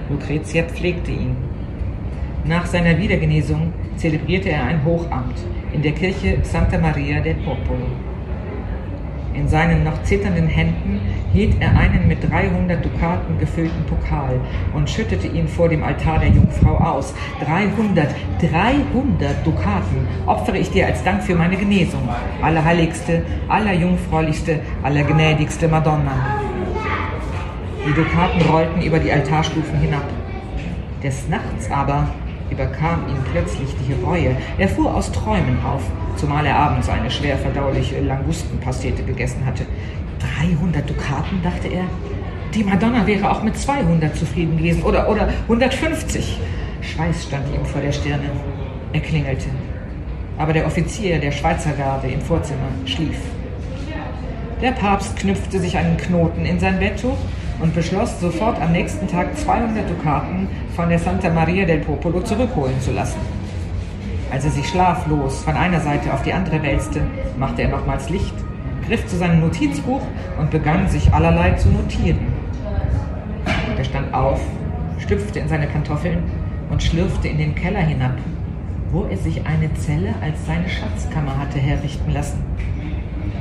Lucretia 0.09 0.63
pflegte 0.63 1.09
ihn. 1.11 1.35
Nach 2.45 2.67
seiner 2.67 2.99
Wiedergenesung 2.99 3.73
zelebrierte 3.95 4.49
er 4.49 4.63
ein 4.63 4.85
Hochamt 4.85 5.39
in 5.73 5.81
der 5.81 5.93
Kirche 5.93 6.37
Santa 6.43 6.77
Maria 6.77 7.19
del 7.19 7.35
Popolo. 7.35 7.87
In 9.37 9.47
seinen 9.47 9.83
noch 9.83 10.01
zitternden 10.01 10.47
Händen 10.47 10.99
hielt 11.31 11.61
er 11.61 11.77
einen 11.77 12.07
mit 12.07 12.27
300 12.27 12.83
Dukaten 12.83 13.37
gefüllten 13.37 13.85
Pokal 13.85 14.39
und 14.73 14.89
schüttete 14.89 15.27
ihn 15.27 15.47
vor 15.47 15.69
dem 15.69 15.83
Altar 15.83 16.19
der 16.19 16.29
Jungfrau 16.29 16.75
aus. 16.75 17.13
300, 17.45 18.15
300 18.41 19.45
Dukaten 19.45 20.07
opfere 20.25 20.57
ich 20.57 20.71
dir 20.71 20.87
als 20.87 21.03
Dank 21.03 21.21
für 21.21 21.35
meine 21.35 21.55
Genesung. 21.55 22.09
Allerheiligste, 22.41 23.21
allerjungfräulichste, 23.47 24.59
allergnädigste 24.81 25.67
Madonna. 25.67 26.41
Die 27.87 27.93
Dukaten 27.93 28.41
rollten 28.41 28.81
über 28.81 28.97
die 28.97 29.11
Altarstufen 29.11 29.79
hinab. 29.79 30.05
Des 31.03 31.29
Nachts 31.29 31.69
aber 31.69 32.07
überkam 32.49 33.07
ihn 33.07 33.17
plötzlich 33.31 33.69
die 33.87 33.93
Reue. 34.05 34.35
Er 34.57 34.67
fuhr 34.67 34.93
aus 34.93 35.11
Träumen 35.11 35.57
auf, 35.65 35.81
zumal 36.15 36.45
er 36.45 36.57
abends 36.57 36.89
eine 36.89 37.09
schwer 37.09 37.37
verdauliche 37.37 37.99
Langustenpastete 37.99 39.03
gegessen 39.03 39.45
hatte. 39.45 39.65
300 40.39 40.89
Dukaten, 40.89 41.41
dachte 41.43 41.67
er. 41.67 41.85
Die 42.53 42.63
Madonna 42.63 43.05
wäre 43.05 43.29
auch 43.29 43.43
mit 43.43 43.57
200 43.57 44.15
zufrieden 44.15 44.57
gewesen 44.57 44.83
oder, 44.83 45.09
oder 45.09 45.29
150. 45.43 46.39
Schweiß 46.81 47.23
stand 47.23 47.53
ihm 47.53 47.65
vor 47.65 47.81
der 47.81 47.91
Stirne. 47.91 48.29
Er 48.93 49.01
klingelte. 49.01 49.47
Aber 50.37 50.53
der 50.53 50.65
Offizier 50.65 51.19
der 51.19 51.31
Schweizer 51.31 51.71
Garde 51.71 52.07
im 52.07 52.21
Vorzimmer 52.21 52.69
schlief. 52.85 53.17
Der 54.61 54.71
Papst 54.71 55.15
knüpfte 55.17 55.59
sich 55.59 55.77
einen 55.77 55.97
Knoten 55.97 56.45
in 56.45 56.59
sein 56.59 56.79
Betttuch 56.79 57.17
und 57.59 57.73
beschloss, 57.73 58.19
sofort 58.19 58.61
am 58.61 58.71
nächsten 58.71 59.07
Tag 59.07 59.35
200 59.37 59.89
Dukaten 59.89 60.47
von 60.75 60.89
der 60.89 60.99
Santa 60.99 61.29
Maria 61.29 61.65
del 61.65 61.79
Popolo 61.79 62.21
zurückholen 62.21 62.79
zu 62.81 62.91
lassen. 62.91 63.19
Als 64.31 64.45
er 64.45 64.51
sich 64.51 64.67
schlaflos 64.67 65.43
von 65.43 65.55
einer 65.55 65.79
Seite 65.79 66.13
auf 66.13 66.21
die 66.21 66.33
andere 66.33 66.61
wälzte, 66.61 67.01
machte 67.37 67.63
er 67.63 67.69
nochmals 67.69 68.09
Licht, 68.09 68.35
griff 68.85 69.05
zu 69.07 69.17
seinem 69.17 69.39
Notizbuch 69.39 70.01
und 70.39 70.51
begann 70.51 70.87
sich 70.87 71.13
allerlei 71.13 71.51
zu 71.53 71.69
notieren. 71.69 72.19
er 73.77 73.83
stand 73.83 74.13
auf, 74.13 74.39
stüpfte 74.99 75.39
in 75.39 75.47
seine 75.47 75.67
Pantoffeln 75.67 76.23
und 76.69 76.83
schlürfte 76.83 77.27
in 77.27 77.37
den 77.37 77.55
Keller 77.55 77.79
hinab, 77.79 78.17
wo 78.91 79.05
er 79.05 79.17
sich 79.17 79.45
eine 79.45 79.73
Zelle 79.75 80.13
als 80.21 80.45
seine 80.45 80.69
Schatzkammer 80.69 81.37
hatte 81.37 81.59
herrichten 81.59 82.11
lassen. 82.11 82.43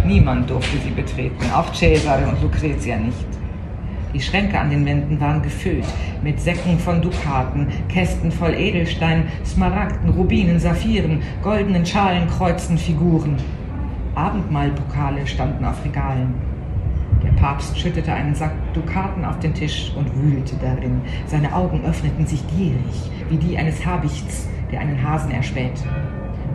Niemand 0.04 0.50
durfte 0.50 0.78
sie 0.78 0.90
betreten, 0.90 1.50
auch 1.52 1.74
Cesare 1.74 2.26
und 2.28 2.40
Lucretia 2.42 2.96
nicht. 2.96 3.35
Die 4.16 4.22
Schränke 4.22 4.58
an 4.58 4.70
den 4.70 4.86
Wänden 4.86 5.20
waren 5.20 5.42
gefüllt 5.42 5.84
mit 6.22 6.40
Säcken 6.40 6.78
von 6.78 7.02
Dukaten, 7.02 7.66
Kästen 7.90 8.32
voll 8.32 8.54
Edelstein, 8.54 9.24
Smaragden, 9.44 10.08
Rubinen, 10.08 10.58
Saphiren, 10.58 11.20
goldenen 11.42 11.84
Schalen, 11.84 12.26
Kreuzen, 12.26 12.78
Figuren. 12.78 13.36
Abendmahlpokale 14.14 15.26
standen 15.26 15.66
auf 15.66 15.84
Regalen. 15.84 16.32
Der 17.22 17.32
Papst 17.32 17.78
schüttete 17.78 18.10
einen 18.10 18.34
Sack 18.34 18.52
Dukaten 18.72 19.22
auf 19.22 19.38
den 19.40 19.52
Tisch 19.52 19.92
und 19.94 20.08
wühlte 20.16 20.56
darin. 20.62 21.02
Seine 21.26 21.54
Augen 21.54 21.84
öffneten 21.84 22.26
sich 22.26 22.42
gierig, 22.56 23.10
wie 23.28 23.36
die 23.36 23.58
eines 23.58 23.84
Habichts, 23.84 24.48
der 24.72 24.80
einen 24.80 25.06
Hasen 25.06 25.30
erspäht. 25.30 25.84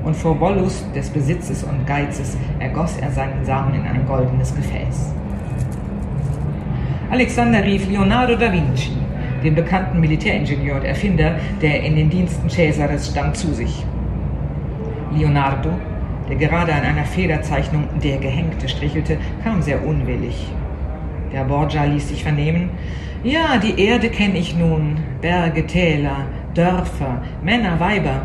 Und 0.03 0.15
vor 0.15 0.39
Wollust 0.39 0.95
des 0.95 1.11
Besitzes 1.11 1.63
und 1.63 1.85
Geizes 1.85 2.35
ergoss 2.57 2.97
er 2.97 3.11
seinen 3.11 3.45
Samen 3.45 3.75
in 3.75 3.83
ein 3.83 4.07
goldenes 4.07 4.55
Gefäß. 4.55 5.13
Alexander 7.11 7.61
rief 7.61 7.89
Leonardo 7.89 8.37
da 8.37 8.53
Vinci, 8.53 8.93
den 9.43 9.53
bekannten 9.53 9.99
Militäringenieur 9.99 10.77
und 10.77 10.85
Erfinder, 10.85 11.35
der 11.61 11.83
in 11.83 11.97
den 11.97 12.09
Diensten 12.09 12.49
Cäsares 12.49 13.09
stand, 13.09 13.35
zu 13.35 13.53
sich. 13.53 13.85
Leonardo, 15.13 15.71
der 16.29 16.37
gerade 16.37 16.73
an 16.73 16.83
einer 16.83 17.03
Federzeichnung 17.03 17.83
Der 18.01 18.17
Gehängte 18.17 18.69
strichelte, 18.69 19.17
kam 19.43 19.61
sehr 19.61 19.85
unwillig. 19.85 20.47
Der 21.33 21.43
Borgia 21.43 21.83
ließ 21.83 22.07
sich 22.07 22.23
vernehmen, 22.23 22.69
ja, 23.25 23.57
die 23.57 23.77
Erde 23.77 24.07
kenne 24.07 24.37
ich 24.37 24.55
nun, 24.55 24.95
Berge, 25.19 25.67
Täler, 25.67 26.27
Dörfer, 26.53 27.21
Männer, 27.43 27.77
Weiber. 27.77 28.21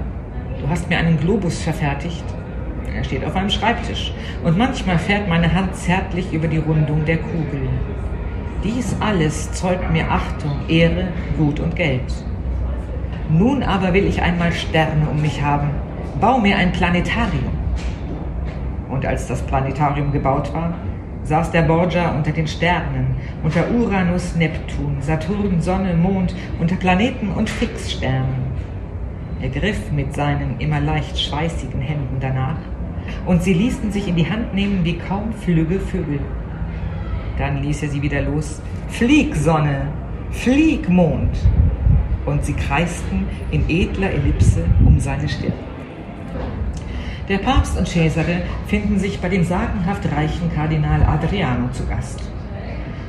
Du 0.61 0.69
hast 0.69 0.89
mir 0.89 0.99
einen 0.99 1.19
Globus 1.19 1.61
verfertigt. 1.61 2.25
Er 2.95 3.03
steht 3.03 3.25
auf 3.25 3.35
einem 3.35 3.51
Schreibtisch 3.51 4.13
und 4.45 4.57
manchmal 4.57 5.01
fährt 5.01 5.29
meine 5.29 5.53
Hand 5.53 5.75
zärtlich 5.75 6.33
über 6.33 6.47
die 6.47 6.59
Rundung 6.59 7.05
der 7.05 7.17
Kugel. 7.17 7.69
Dies 8.65 8.97
alles 9.01 9.53
zeugt 9.53 9.93
mir 9.93 10.11
Achtung, 10.11 10.53
Ehre, 10.69 11.09
Gut 11.37 11.61
und 11.61 11.77
Geld. 11.77 12.03
Nun 13.29 13.63
aber 13.63 13.93
will 13.93 14.07
ich 14.07 14.23
einmal 14.23 14.53
Sterne 14.53 15.09
um 15.11 15.21
mich 15.21 15.43
haben. 15.43 15.71
Bau 16.21 16.39
mir 16.39 16.57
ein 16.57 16.73
Planetarium. 16.73 17.53
Und 18.89 19.05
als 19.05 19.27
das 19.27 19.43
Planetarium 19.43 20.13
gebaut 20.13 20.53
war, 20.55 20.75
saß 21.25 21.51
der 21.51 21.63
Borgia 21.63 22.13
unter 22.13 22.31
den 22.31 22.47
Sternen, 22.47 23.17
unter 23.43 23.69
Uranus, 23.71 24.37
Neptun, 24.37 24.97
Saturn, 25.01 25.61
Sonne, 25.61 25.95
Mond, 25.95 26.35
unter 26.61 26.77
Planeten 26.77 27.33
und 27.33 27.51
Fixsternen. 27.51 28.47
Er 29.43 29.49
griff 29.51 29.91
mit 29.91 30.15
seinen 30.15 30.59
immer 30.61 30.81
leicht 30.81 31.19
schweißigen 31.19 31.81
Händen 31.81 32.17
danach, 32.21 32.59
und 33.27 33.43
sie 33.43 33.53
ließen 33.53 33.93
sich 33.93 34.09
in 34.09 34.17
die 34.17 34.31
Hand 34.31 34.55
nehmen 34.55 34.85
wie 34.85 34.99
kaum 34.99 35.33
flügge 35.33 35.81
Vögel. 35.81 36.21
Dann 37.39 37.63
ließ 37.63 37.83
er 37.83 37.89
sie 37.91 38.03
wieder 38.03 38.23
los. 38.23 38.61
Flieg, 38.89 39.35
Sonne, 39.35 39.89
flieg, 40.31 40.89
Mond. 40.89 41.37
Und 42.25 42.45
sie 42.45 42.55
kreisten 42.55 43.27
in 43.51 43.69
edler 43.69 44.11
Ellipse 44.11 44.65
um 44.85 44.99
seine 44.99 45.29
Stirn. 45.29 45.53
Der 47.29 47.39
Papst 47.39 47.77
und 47.77 47.89
Cesare 47.89 48.43
finden 48.69 48.99
sich 48.99 49.21
bei 49.21 49.29
dem 49.29 49.45
sagenhaft 49.45 50.11
reichen 50.13 50.53
Kardinal 50.55 51.03
Adriano 51.03 51.69
zu 51.73 51.85
Gast. 51.87 52.23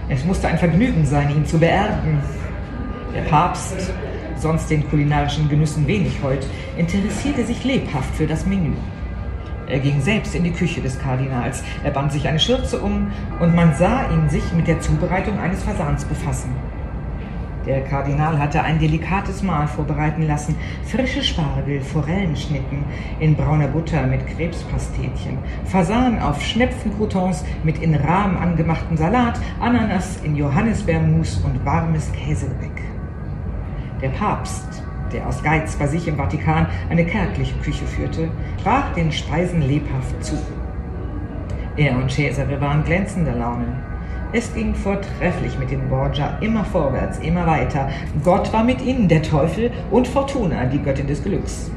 Es 0.09 0.25
musste 0.25 0.47
ein 0.47 0.57
Vergnügen 0.57 1.05
sein, 1.05 1.29
ihn 1.29 1.45
zu 1.45 1.59
beerben. 1.59 2.19
Der 3.13 3.21
Papst, 3.21 3.93
sonst 4.37 4.69
den 4.69 4.89
kulinarischen 4.89 5.49
Genüssen 5.49 5.85
wenig 5.85 6.21
heut, 6.23 6.45
interessierte 6.77 7.45
sich 7.45 7.63
lebhaft 7.63 8.15
für 8.15 8.25
das 8.25 8.45
Menü. 8.45 8.73
Er 9.69 9.79
ging 9.79 9.99
selbst 10.01 10.33
in 10.33 10.43
die 10.43 10.51
Küche 10.51 10.81
des 10.81 10.97
Kardinals. 10.97 11.61
Er 11.83 11.91
band 11.91 12.13
sich 12.13 12.27
eine 12.27 12.39
Schürze 12.39 12.79
um 12.79 13.11
und 13.39 13.53
man 13.53 13.73
sah 13.75 14.09
ihn 14.11 14.29
sich 14.29 14.53
mit 14.53 14.67
der 14.67 14.79
Zubereitung 14.79 15.37
eines 15.39 15.61
Fasans 15.63 16.05
befassen. 16.05 16.55
Der 17.65 17.81
Kardinal 17.81 18.39
hatte 18.39 18.63
ein 18.63 18.79
delikates 18.79 19.43
Mahl 19.43 19.67
vorbereiten 19.67 20.25
lassen. 20.25 20.55
Frische 20.85 21.21
Spargel, 21.21 21.81
Forellenschnitten 21.81 22.85
in 23.19 23.35
brauner 23.35 23.67
Butter 23.67 24.07
mit 24.07 24.25
Krebspastetchen, 24.25 25.37
Fasan 25.65 26.17
auf 26.19 26.41
Schnepfencroutons 26.41 27.43
mit 27.63 27.79
in 27.79 27.93
Rahm 27.93 28.37
angemachten 28.37 28.95
Salat, 28.95 29.37
Ananas 29.59 30.17
in 30.23 30.37
Johannisbeermus 30.37 31.41
und 31.43 31.65
warmes 31.65 32.09
Käsegebäck. 32.13 32.83
Der 34.01 34.09
Papst 34.09 34.81
der 35.11 35.27
aus 35.27 35.43
Geiz 35.43 35.75
bei 35.75 35.87
sich 35.87 36.07
im 36.07 36.17
Vatikan 36.17 36.67
eine 36.89 37.05
kärgliche 37.05 37.55
Küche 37.59 37.85
führte, 37.85 38.29
sprach 38.59 38.93
den 38.93 39.11
Speisen 39.11 39.61
lebhaft 39.61 40.23
zu. 40.23 40.37
Er 41.77 41.95
und 41.97 42.11
Cesare 42.11 42.59
waren 42.59 42.83
glänzender 42.83 43.35
Laune. 43.35 43.67
Es 44.33 44.53
ging 44.53 44.75
vortrefflich 44.75 45.57
mit 45.57 45.71
den 45.71 45.87
Borgia, 45.89 46.37
immer 46.41 46.65
vorwärts, 46.65 47.19
immer 47.19 47.47
weiter. 47.47 47.89
Gott 48.23 48.51
war 48.51 48.63
mit 48.63 48.81
ihnen, 48.81 49.07
der 49.07 49.23
Teufel 49.23 49.71
und 49.89 50.07
Fortuna, 50.07 50.65
die 50.65 50.81
Göttin 50.81 51.07
des 51.07 51.23
Glücks. 51.23 51.71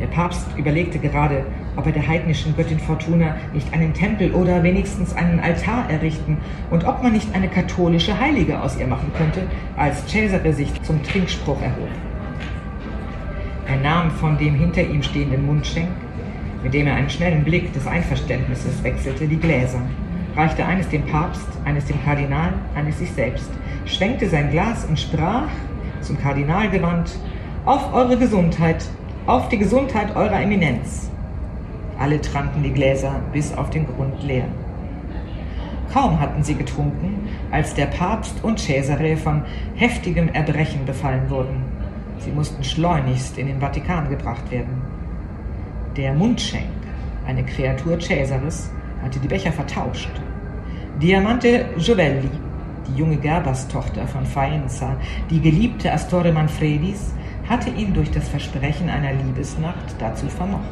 Der 0.00 0.08
Papst 0.08 0.46
überlegte 0.58 0.98
gerade, 0.98 1.46
ob 1.76 1.86
er 1.86 1.92
der 1.92 2.06
heidnischen 2.06 2.54
Göttin 2.56 2.78
Fortuna 2.78 3.36
nicht 3.52 3.72
einen 3.72 3.94
Tempel 3.94 4.32
oder 4.32 4.62
wenigstens 4.62 5.14
einen 5.14 5.40
Altar 5.40 5.88
errichten 5.88 6.38
und 6.70 6.84
ob 6.86 7.02
man 7.02 7.12
nicht 7.12 7.34
eine 7.34 7.48
katholische 7.48 8.18
Heilige 8.18 8.60
aus 8.60 8.76
ihr 8.78 8.86
machen 8.86 9.10
könnte, 9.16 9.42
als 9.76 10.06
Cesare 10.06 10.52
sich 10.52 10.82
zum 10.82 11.02
Trinkspruch 11.02 11.62
erhob. 11.62 11.88
Er 13.66 13.76
nahm 13.78 14.10
von 14.10 14.36
dem 14.36 14.54
hinter 14.54 14.82
ihm 14.82 15.02
stehenden 15.02 15.46
Mundschenk, 15.46 15.88
mit 16.62 16.74
dem 16.74 16.86
er 16.86 16.96
einen 16.96 17.08
schnellen 17.08 17.44
Blick 17.44 17.72
des 17.72 17.86
Einverständnisses 17.86 18.82
wechselte, 18.82 19.26
die 19.26 19.38
Gläser, 19.38 19.80
reichte 20.36 20.64
eines 20.66 20.88
dem 20.88 21.02
Papst, 21.06 21.46
eines 21.64 21.86
dem 21.86 22.02
Kardinal, 22.04 22.52
eines 22.74 22.98
sich 22.98 23.10
selbst, 23.10 23.50
schwenkte 23.86 24.28
sein 24.28 24.50
Glas 24.50 24.84
und 24.84 24.98
sprach, 24.98 25.48
zum 26.02 26.18
Kardinal 26.18 26.68
gewandt, 26.68 27.18
auf 27.64 27.94
eure 27.94 28.18
Gesundheit, 28.18 28.84
auf 29.26 29.48
die 29.48 29.58
Gesundheit 29.58 30.14
eurer 30.14 30.42
Eminenz. 30.42 31.10
Alle 31.98 32.20
tranken 32.20 32.62
die 32.62 32.72
Gläser 32.72 33.20
bis 33.32 33.54
auf 33.54 33.70
den 33.70 33.86
Grund 33.86 34.22
leer. 34.22 34.46
Kaum 35.92 36.20
hatten 36.20 36.42
sie 36.42 36.54
getrunken, 36.54 37.28
als 37.50 37.72
der 37.72 37.86
Papst 37.86 38.42
und 38.42 38.58
Cesare 38.58 39.16
von 39.16 39.42
heftigem 39.76 40.28
Erbrechen 40.28 40.84
befallen 40.84 41.30
wurden. 41.30 41.63
Sie 42.18 42.32
mussten 42.32 42.64
schleunigst 42.64 43.38
in 43.38 43.46
den 43.46 43.60
Vatikan 43.60 44.08
gebracht 44.08 44.50
werden. 44.50 44.82
Der 45.96 46.12
Mundschenk, 46.12 46.64
eine 47.26 47.44
Kreatur 47.44 47.98
Cäsares, 48.00 48.70
hatte 49.02 49.20
die 49.20 49.28
Becher 49.28 49.52
vertauscht. 49.52 50.10
Diamante 51.00 51.66
Giovelli, 51.76 52.30
die 52.88 52.98
junge 52.98 53.16
Gerberstochter 53.16 54.06
von 54.06 54.24
Faenza, 54.24 54.96
die 55.30 55.40
geliebte 55.40 55.92
Astore 55.92 56.32
Manfredis, 56.32 57.12
hatte 57.48 57.70
ihn 57.70 57.92
durch 57.92 58.10
das 58.10 58.28
Versprechen 58.28 58.88
einer 58.88 59.12
Liebesnacht 59.12 59.94
dazu 59.98 60.28
vermocht. 60.28 60.62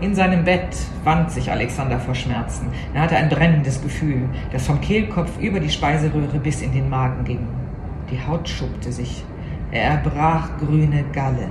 In 0.00 0.14
seinem 0.14 0.44
Bett 0.44 0.76
wand 1.04 1.30
sich 1.30 1.50
Alexander 1.50 1.98
vor 1.98 2.14
Schmerzen. 2.14 2.66
Er 2.92 3.02
hatte 3.02 3.16
ein 3.16 3.30
brennendes 3.30 3.80
Gefühl, 3.82 4.28
das 4.52 4.66
vom 4.66 4.80
Kehlkopf 4.80 5.38
über 5.40 5.58
die 5.58 5.70
Speiseröhre 5.70 6.38
bis 6.38 6.60
in 6.60 6.72
den 6.72 6.90
Magen 6.90 7.24
ging. 7.24 7.48
Die 8.10 8.20
Haut 8.26 8.46
schuppte 8.46 8.92
sich. 8.92 9.24
Er 9.72 9.82
erbrach 9.82 10.50
grüne 10.58 11.04
Galle. 11.12 11.48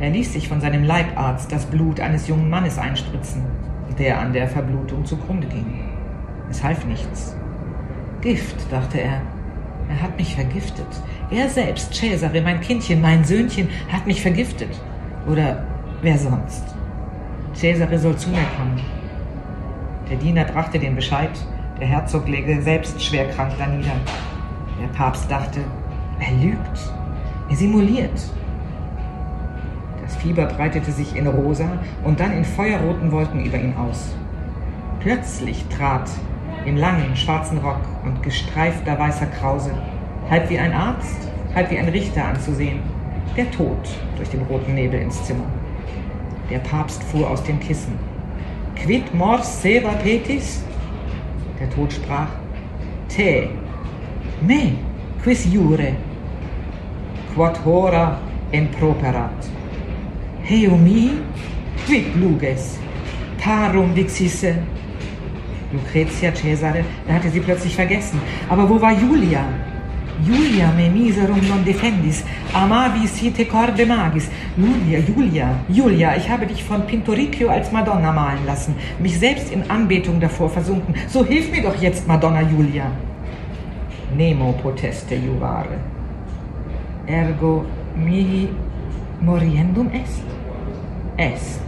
Er 0.00 0.10
ließ 0.10 0.32
sich 0.32 0.48
von 0.48 0.60
seinem 0.60 0.84
Leibarzt 0.84 1.52
das 1.52 1.66
Blut 1.66 2.00
eines 2.00 2.26
jungen 2.26 2.50
Mannes 2.50 2.78
einspritzen, 2.78 3.44
der 3.98 4.18
an 4.18 4.32
der 4.32 4.48
Verblutung 4.48 5.04
zugrunde 5.04 5.46
ging. 5.46 5.80
Es 6.50 6.62
half 6.62 6.84
nichts. 6.84 7.36
Gift, 8.20 8.56
dachte 8.72 9.00
er. 9.00 9.20
Er 9.88 10.02
hat 10.02 10.16
mich 10.16 10.34
vergiftet. 10.34 10.86
Er 11.30 11.48
selbst, 11.48 11.94
Cesare, 11.94 12.40
mein 12.40 12.60
Kindchen, 12.60 13.00
mein 13.00 13.22
Söhnchen, 13.22 13.68
hat 13.92 14.06
mich 14.06 14.22
vergiftet. 14.22 14.80
Oder 15.26 15.64
wer 16.00 16.18
sonst? 16.18 16.64
Cesare 17.54 17.98
soll 17.98 18.16
zu 18.16 18.30
mir 18.30 18.46
kommen. 18.56 18.80
Der 20.10 20.16
Diener 20.16 20.44
brachte 20.44 20.78
den 20.78 20.96
Bescheid, 20.96 21.30
der 21.78 21.86
Herzog 21.86 22.28
läge 22.28 22.60
selbst 22.62 23.02
schwer 23.02 23.28
krank 23.28 23.52
danieder. 23.58 23.92
Der 24.80 24.88
Papst 24.88 25.30
dachte, 25.30 25.60
er 26.20 26.32
lügt, 26.32 26.92
er 27.48 27.56
simuliert. 27.56 28.30
Das 30.02 30.16
Fieber 30.16 30.46
breitete 30.46 30.92
sich 30.92 31.16
in 31.16 31.26
rosa 31.26 31.78
und 32.04 32.20
dann 32.20 32.32
in 32.32 32.44
feuerroten 32.44 33.10
Wolken 33.10 33.44
über 33.44 33.58
ihn 33.58 33.74
aus. 33.76 34.14
Plötzlich 35.00 35.64
trat 35.68 36.08
in 36.64 36.76
langen 36.76 37.14
schwarzen 37.16 37.58
Rock 37.58 37.80
und 38.04 38.22
gestreifter 38.22 38.98
weißer 38.98 39.26
Krause, 39.26 39.72
halb 40.30 40.48
wie 40.50 40.58
ein 40.58 40.72
Arzt, 40.72 41.28
halb 41.54 41.70
wie 41.70 41.78
ein 41.78 41.88
Richter 41.88 42.24
anzusehen, 42.24 42.80
der 43.36 43.50
Tod 43.50 43.78
durch 44.16 44.30
den 44.30 44.42
roten 44.42 44.74
Nebel 44.74 45.00
ins 45.00 45.22
Zimmer. 45.24 45.44
Der 46.50 46.58
Papst 46.58 47.02
fuhr 47.04 47.28
aus 47.28 47.42
dem 47.42 47.58
Kissen. 47.60 47.98
Quid 48.76 49.14
mors 49.14 49.62
seva 49.62 49.92
petis? 49.92 50.62
Der 51.60 51.70
Tod 51.70 51.92
sprach, 51.92 52.28
Te, 53.08 53.48
me, 54.40 54.72
quis 55.24 55.46
jure, 55.46 55.94
quod 57.34 57.56
hora 57.64 58.18
improperat. 58.52 59.48
Heu 60.44 60.76
mi, 60.76 61.12
quid 61.86 62.14
luges, 62.20 62.78
parum 63.40 63.94
vixisse. 63.94 64.54
Lucretia 65.72 66.30
Cesare, 66.30 66.84
da 67.08 67.14
hatte 67.14 67.30
sie 67.30 67.40
plötzlich 67.40 67.74
vergessen. 67.74 68.20
Aber 68.50 68.68
wo 68.68 68.80
war 68.80 68.92
Julia? 68.92 69.44
Julia 70.26 70.70
me 70.76 70.90
miserum 70.90 71.40
non 71.48 71.64
defendis, 71.64 72.22
amavi 72.52 73.08
site 73.08 73.46
corde 73.46 73.86
magis. 73.86 74.28
Julia, 74.56 74.98
Julia, 75.00 75.48
Julia, 75.68 76.16
ich 76.16 76.28
habe 76.28 76.46
dich 76.46 76.62
von 76.62 76.86
Pintoricchio 76.86 77.48
als 77.48 77.72
Madonna 77.72 78.12
malen 78.12 78.44
lassen, 78.46 78.76
mich 79.00 79.18
selbst 79.18 79.50
in 79.50 79.68
Anbetung 79.70 80.20
davor 80.20 80.50
versunken. 80.50 80.94
So 81.08 81.24
hilf 81.24 81.50
mir 81.50 81.62
doch 81.62 81.80
jetzt, 81.80 82.06
Madonna 82.06 82.42
Julia. 82.42 82.92
Nemo 84.16 84.52
poteste 84.52 85.14
juvare. 85.14 85.78
Ergo 87.06 87.64
mihi 87.96 88.48
moriendum 89.20 89.90
est. 89.92 90.24
Est. 91.16 91.62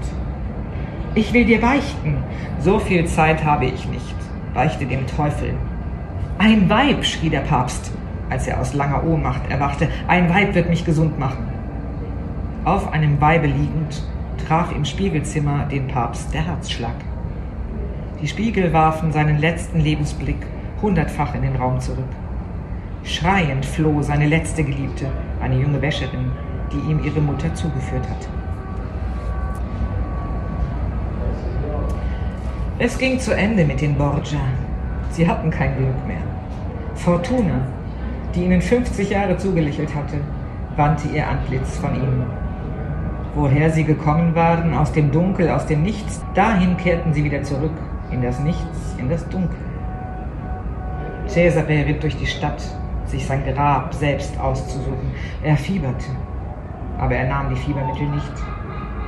Ich 1.15 1.33
will 1.33 1.45
dir 1.45 1.61
beichten. 1.61 2.19
So 2.61 2.79
viel 2.79 3.07
Zeit 3.07 3.45
habe 3.45 3.67
ich 3.67 3.89
nicht. 3.89 4.17
Beichte 4.55 4.87
dem 4.87 5.07
Teufel. 5.07 5.55
Ein 6.39 6.69
Weib, 6.69 7.05
schrie 7.05 7.31
der 7.31 7.41
Papst 7.41 7.93
als 8.31 8.47
er 8.47 8.61
aus 8.61 8.75
langer 8.75 9.05
Ohnmacht 9.05 9.51
erwachte. 9.51 9.89
Ein 10.09 10.29
Weib 10.29 10.55
wird 10.55 10.69
mich 10.69 10.85
gesund 10.85 11.19
machen. 11.19 11.49
Auf 12.65 12.93
einem 12.93 13.21
Weibe 13.21 13.47
liegend 13.47 14.03
traf 14.47 14.73
im 14.75 14.85
Spiegelzimmer 14.85 15.67
den 15.67 15.87
Papst 15.89 16.35
der 16.35 16.45
Herzschlag. 16.45 16.97
Die 18.21 18.29
Spiegel 18.29 18.73
warfen 18.73 19.13
seinen 19.13 19.39
letzten 19.39 19.81
Lebensblick 19.81 20.47
hundertfach 20.83 21.35
in 21.35 21.43
den 21.43 21.57
Raum 21.57 21.81
zurück. 21.81 22.05
Schreiend 23.07 23.65
floh 23.65 24.03
seine 24.03 24.27
letzte 24.27 24.65
Geliebte, 24.65 25.07
eine 25.41 25.61
junge 25.61 25.81
Wäscherin, 25.81 26.33
die 26.73 26.91
ihm 26.91 27.05
ihre 27.05 27.21
Mutter 27.21 27.55
zugeführt 27.55 28.03
hatte. 28.03 28.27
Es 32.81 32.99
ging 32.99 33.21
zu 33.21 33.33
Ende 33.35 33.65
mit 33.65 33.81
den 33.81 33.97
Borgia. 33.97 34.41
Sie 35.11 35.27
hatten 35.27 35.51
kein 35.51 35.77
Glück 35.77 36.07
mehr. 36.09 36.21
Fortuna, 36.97 37.61
die 38.35 38.45
ihnen 38.45 38.61
50 38.61 39.09
Jahre 39.09 39.39
zugelächelt 39.39 39.95
hatte, 39.95 40.17
wandte 40.75 41.07
ihr 41.09 41.29
Antlitz 41.29 41.77
von 41.77 41.95
ihnen. 41.95 42.27
Woher 43.37 43.71
sie 43.71 43.85
gekommen 43.85 44.35
waren, 44.35 44.75
aus 44.75 44.91
dem 44.91 45.13
Dunkel, 45.13 45.49
aus 45.49 45.67
dem 45.67 45.85
Nichts, 45.85 46.25
dahin 46.35 46.77
kehrten 46.77 47.15
sie 47.15 47.23
wieder 47.23 47.45
zurück, 47.45 47.77
in 48.11 48.21
das 48.21 48.41
Nichts, 48.41 48.97
in 48.99 49.09
das 49.09 49.29
Dunkel. 49.29 49.57
Cesare 51.29 51.87
ritt 51.87 52.03
durch 52.03 52.17
die 52.17 52.27
Stadt, 52.27 52.63
sich 53.07 53.27
sein 53.27 53.45
Grab 53.45 53.95
selbst 53.95 54.39
auszusuchen. 54.39 55.11
Er 55.43 55.57
fieberte, 55.57 56.07
aber 56.99 57.15
er 57.15 57.29
nahm 57.29 57.51
die 57.51 57.61
Fiebermittel 57.61 58.09
nicht, 58.09 58.33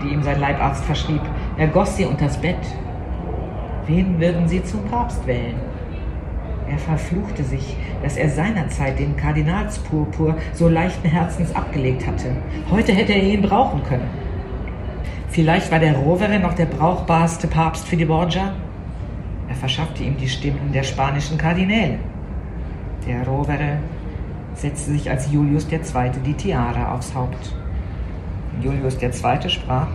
die 0.02 0.08
ihm 0.08 0.22
sein 0.22 0.40
Leibarzt 0.40 0.84
verschrieb. 0.84 1.22
Er 1.56 1.68
goss 1.68 1.96
sie 1.96 2.04
unters 2.04 2.36
Bett. 2.38 2.56
Wen 3.86 4.20
würden 4.20 4.46
sie 4.46 4.62
zum 4.62 4.84
Papst 4.84 5.26
wählen? 5.26 5.56
Er 6.70 6.78
verfluchte 6.78 7.42
sich, 7.42 7.76
dass 8.02 8.16
er 8.16 8.28
seinerzeit 8.28 8.98
den 8.98 9.16
Kardinalspurpur 9.16 10.36
so 10.52 10.68
leichten 10.68 11.08
Herzens 11.08 11.54
abgelegt 11.54 12.06
hatte. 12.06 12.36
Heute 12.70 12.92
hätte 12.92 13.14
er 13.14 13.22
ihn 13.22 13.42
brauchen 13.42 13.82
können. 13.84 14.08
Vielleicht 15.30 15.70
war 15.70 15.78
der 15.78 15.96
Rovere 15.96 16.38
noch 16.38 16.54
der 16.54 16.66
brauchbarste 16.66 17.48
Papst 17.48 17.88
für 17.88 17.96
die 17.96 18.04
Borgia? 18.04 18.52
Er 19.48 19.54
verschaffte 19.54 20.02
ihm 20.02 20.16
die 20.18 20.28
Stimmen 20.28 20.72
der 20.72 20.82
spanischen 20.82 21.38
Kardinäle. 21.38 21.98
Der 23.08 23.26
Rovere 23.26 23.78
setzte 24.54 24.90
sich 24.90 25.10
als 25.10 25.32
Julius 25.32 25.66
II. 25.72 26.10
die 26.26 26.34
Tiara 26.34 26.94
aufs 26.94 27.14
Haupt. 27.14 27.54
Julius 28.60 29.00
II. 29.00 29.48
sprach, 29.48 29.86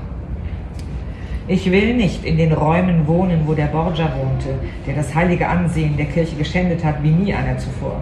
ich 1.47 1.69
will 1.69 1.93
nicht 1.93 2.25
in 2.25 2.37
den 2.37 2.53
Räumen 2.53 3.05
wohnen, 3.05 3.41
wo 3.45 3.53
der 3.53 3.67
Borgia 3.67 4.11
wohnte, 4.17 4.55
der 4.87 4.95
das 4.95 5.13
heilige 5.13 5.47
Ansehen 5.47 5.95
der 5.95 6.07
Kirche 6.07 6.35
geschändet 6.37 6.83
hat 6.83 7.03
wie 7.03 7.11
nie 7.11 7.35
einer 7.35 7.59
zuvor. 7.59 8.01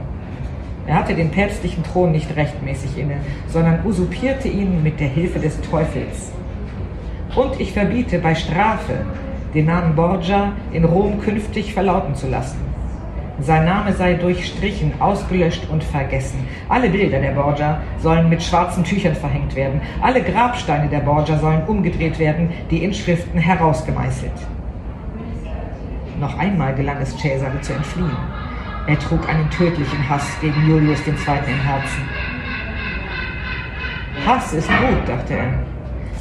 Er 0.88 0.96
hatte 0.96 1.14
den 1.14 1.30
päpstlichen 1.30 1.84
Thron 1.84 2.14
nicht 2.14 2.34
rechtmäßig 2.34 2.98
inne, 2.98 3.18
sondern 3.50 3.86
usurpierte 3.86 4.48
ihn 4.48 4.82
mit 4.82 5.02
der 5.02 5.10
Hilfe 5.10 5.40
des 5.40 5.60
Teufels. 5.60 6.32
Und 7.36 7.60
ich 7.60 7.74
verbiete 7.74 8.20
bei 8.20 8.34
Strafe, 8.34 9.06
den 9.54 9.66
Namen 9.66 9.94
Borgia 9.94 10.54
in 10.72 10.86
Rom 10.86 11.20
künftig 11.20 11.74
verlauten 11.74 12.16
zu 12.16 12.30
lassen. 12.30 12.72
Sein 13.42 13.66
Name 13.66 13.92
sei 13.94 14.14
durchstrichen, 14.14 14.94
ausgelöscht 15.00 15.68
und 15.72 15.84
vergessen. 15.84 16.48
Alle 16.70 16.90
Bilder 16.90 17.20
der 17.20 17.32
Borgia 17.32 17.82
sollen 17.98 18.30
mit 18.30 18.44
schwarzen 18.44 18.84
Tüchern 18.84 19.16
verhängt 19.16 19.56
werden. 19.56 19.82
Alle 20.00 20.22
Grabsteine 20.22 20.88
der 20.88 21.00
Borgia 21.00 21.40
sollen 21.40 21.64
umgedreht 21.66 22.20
werden, 22.20 22.52
die 22.70 22.84
Inschriften 22.84 23.40
herausgemeißelt. 23.40 24.32
Noch 26.20 26.38
einmal 26.38 26.76
gelang 26.76 26.98
es 27.02 27.18
Cesare 27.18 27.60
zu 27.62 27.74
entfliehen. 27.74 28.16
Er 28.86 29.00
trug 29.00 29.28
einen 29.28 29.50
tödlichen 29.50 30.08
Hass 30.08 30.28
gegen 30.40 30.68
Julius 30.68 31.00
II. 31.08 31.14
im 31.48 31.62
Herzen. 31.62 32.04
Hass 34.24 34.54
ist 34.54 34.70
gut, 34.70 35.08
dachte 35.08 35.34
er. 35.34 35.54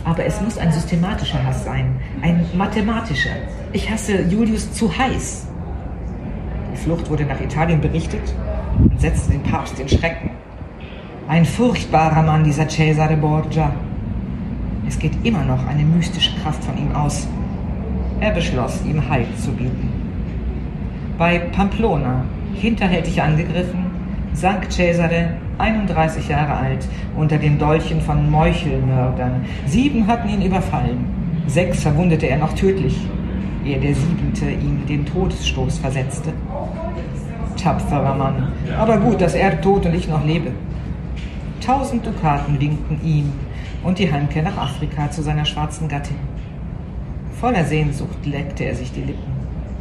Aber 0.04 0.24
es 0.24 0.40
muss 0.40 0.56
ein 0.56 0.72
systematischer 0.72 1.44
Hass 1.44 1.64
sein, 1.64 2.00
ein 2.22 2.46
mathematischer. 2.54 3.36
Ich 3.74 3.90
hasse 3.90 4.22
Julius 4.22 4.72
zu 4.72 4.90
heiß. 4.96 5.49
Die 6.72 6.76
Flucht 6.76 7.10
wurde 7.10 7.24
nach 7.24 7.40
Italien 7.40 7.80
berichtet 7.80 8.34
und 8.78 9.00
setzte 9.00 9.32
den 9.32 9.42
Papst 9.42 9.78
in 9.80 9.88
Schrecken. 9.88 10.30
Ein 11.28 11.44
furchtbarer 11.44 12.22
Mann, 12.22 12.44
dieser 12.44 12.68
Cesare 12.68 13.16
Borgia. 13.16 13.72
Es 14.86 14.98
geht 14.98 15.12
immer 15.24 15.44
noch 15.44 15.66
eine 15.66 15.82
mystische 15.82 16.36
Kraft 16.40 16.62
von 16.64 16.76
ihm 16.76 16.94
aus. 16.94 17.28
Er 18.20 18.32
beschloss, 18.32 18.84
ihm 18.84 19.08
Heil 19.08 19.26
zu 19.36 19.52
bieten. 19.52 19.88
Bei 21.18 21.38
Pamplona, 21.38 22.24
hinterhältig 22.54 23.20
angegriffen, 23.20 23.86
sank 24.32 24.70
Cesare 24.70 25.34
31 25.58 26.28
Jahre 26.28 26.54
alt, 26.54 26.88
unter 27.16 27.38
den 27.38 27.58
Dolchen 27.58 28.00
von 28.00 28.30
Meuchelmördern. 28.30 29.44
Sieben 29.66 30.06
hatten 30.06 30.28
ihn 30.28 30.42
überfallen. 30.42 31.04
Sechs 31.46 31.82
verwundete 31.82 32.26
er 32.26 32.38
noch 32.38 32.54
tödlich, 32.54 32.96
ehe 33.64 33.78
der 33.78 33.94
siebente 33.94 34.50
ihm 34.50 34.86
den 34.86 35.06
Todesstoß 35.06 35.78
versetzte. 35.78 36.32
Tapferer 37.62 38.14
Mann, 38.14 38.48
aber 38.78 38.96
gut, 38.98 39.20
dass 39.20 39.34
er 39.34 39.60
tot 39.60 39.84
und 39.86 39.94
ich 39.94 40.08
noch 40.08 40.24
lebe. 40.24 40.52
Tausend 41.64 42.06
Dukaten 42.06 42.58
winkten 42.58 43.00
ihm 43.04 43.32
und 43.82 43.98
die 43.98 44.10
Heimkehr 44.10 44.42
nach 44.42 44.56
Afrika 44.56 45.10
zu 45.10 45.22
seiner 45.22 45.44
schwarzen 45.44 45.88
Gattin. 45.88 46.16
Voller 47.40 47.64
Sehnsucht 47.64 48.24
leckte 48.24 48.64
er 48.64 48.74
sich 48.74 48.92
die 48.92 49.02
Lippen, 49.02 49.32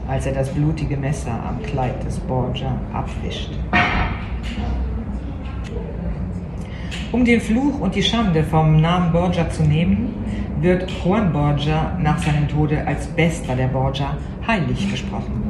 als 0.08 0.26
er 0.26 0.34
das 0.34 0.50
blutige 0.50 0.98
Messer 0.98 1.32
am 1.32 1.62
Kleid 1.64 2.04
des 2.06 2.20
Borgia 2.20 2.76
abwischte. 2.94 3.56
Um 7.12 7.26
den 7.26 7.42
Fluch 7.42 7.80
und 7.80 7.96
die 7.96 8.04
Schande 8.04 8.44
vom 8.44 8.82
Namen 8.82 9.12
Borgia 9.12 9.50
zu 9.50 9.64
nehmen, 9.64 10.14
wird 10.62 10.90
Juan 10.92 11.32
Borgia 11.32 11.98
nach 12.02 12.18
seinem 12.18 12.48
Tode 12.48 12.86
als 12.86 13.08
Bester 13.08 13.56
der 13.56 13.68
Borgia 13.68 14.18
heilig 14.46 14.90
gesprochen. 14.92 15.44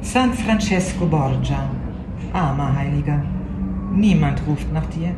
San 0.00 0.32
Francesco 0.32 1.06
Borgia, 1.06 1.68
armer 2.32 2.76
Heiliger, 2.76 3.22
niemand 3.92 4.40
ruft 4.46 4.72
nach 4.72 4.86
dir, 4.86 5.10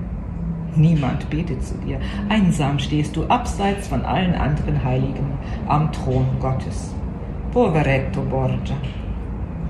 niemand 0.75 1.29
betet 1.29 1.63
zu 1.63 1.75
dir, 1.79 1.99
einsam 2.29 2.79
stehst 2.79 3.15
du 3.15 3.25
abseits 3.27 3.89
von 3.89 4.05
allen 4.05 4.35
anderen 4.35 4.83
Heiligen 4.83 5.33
am 5.67 5.93
Thron 5.93 6.27
Gottes. 6.41 6.95
Poveretto 7.53 8.23
Borgia. 8.23 8.77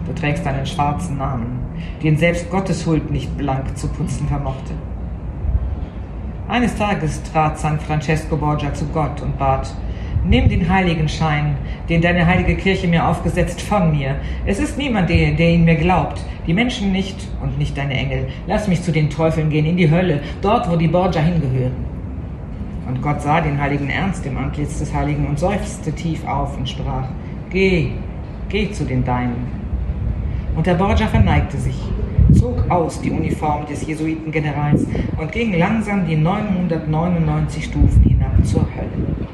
Du 0.06 0.12
trägst 0.12 0.46
einen 0.46 0.66
schwarzen 0.66 1.18
Namen, 1.18 1.58
den 2.02 2.16
selbst 2.16 2.50
Gottes 2.50 2.86
Huld 2.86 3.10
nicht 3.10 3.36
blank 3.36 3.76
zu 3.76 3.88
putzen 3.88 4.26
vermochte. 4.28 4.74
Eines 6.48 6.74
Tages 6.76 7.22
trat 7.24 7.58
San 7.58 7.78
Francesco 7.78 8.34
Borgia 8.34 8.72
zu 8.72 8.86
Gott 8.86 9.20
und 9.20 9.38
bat, 9.38 9.70
Nimm 10.24 10.48
den 10.48 10.66
Heiligenschein, 10.66 11.56
den 11.90 12.00
deine 12.00 12.26
heilige 12.26 12.56
Kirche 12.56 12.88
mir 12.88 13.06
aufgesetzt, 13.06 13.60
von 13.60 13.90
mir. 13.90 14.16
Es 14.46 14.58
ist 14.58 14.78
niemand, 14.78 15.10
der, 15.10 15.32
der 15.32 15.50
ihn 15.50 15.64
mir 15.64 15.76
glaubt. 15.76 16.24
Die 16.46 16.54
Menschen 16.54 16.90
nicht 16.90 17.16
und 17.42 17.58
nicht 17.58 17.76
deine 17.76 17.94
Engel. 17.94 18.28
Lass 18.46 18.66
mich 18.66 18.82
zu 18.82 18.92
den 18.92 19.10
Teufeln 19.10 19.50
gehen, 19.50 19.66
in 19.66 19.76
die 19.76 19.90
Hölle, 19.90 20.20
dort, 20.40 20.70
wo 20.70 20.76
die 20.76 20.88
Borgia 20.88 21.20
hingehören. 21.20 21.76
Und 22.88 23.02
Gott 23.02 23.20
sah 23.20 23.42
den 23.42 23.60
heiligen 23.60 23.90
Ernst 23.90 24.24
im 24.24 24.38
Antlitz 24.38 24.78
des 24.78 24.92
Heiligen 24.94 25.26
und 25.26 25.38
seufzte 25.38 25.92
tief 25.92 26.26
auf 26.26 26.56
und 26.56 26.66
sprach, 26.66 27.08
Geh, 27.50 27.90
geh 28.48 28.70
zu 28.72 28.84
den 28.84 29.04
Deinen. 29.04 29.46
Und 30.56 30.66
der 30.66 30.74
Borgia 30.74 31.08
verneigte 31.08 31.58
sich 31.58 31.78
zog 32.38 32.70
aus 32.70 33.00
die 33.00 33.10
Uniform 33.10 33.66
des 33.66 33.86
Jesuitengenerals 33.86 34.84
und 35.16 35.32
ging 35.32 35.58
langsam 35.58 36.06
die 36.06 36.16
999 36.16 37.64
Stufen 37.64 38.02
hinab 38.02 38.32
zur 38.44 38.62
Hölle. 38.76 39.28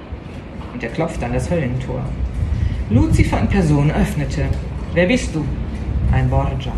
Und 0.73 0.83
er 0.83 0.89
klopfte 0.91 1.27
an 1.27 1.35
das 1.35 1.51
Höllentor. 1.51 2.01
Luzifer 2.91 3.41
in 3.41 3.49
Person 3.49 3.91
öffnete. 3.91 4.45
Wer 4.95 5.07
bist 5.07 5.35
du? 5.35 5.45
Ein 6.13 6.31
Borgia. 6.31 6.73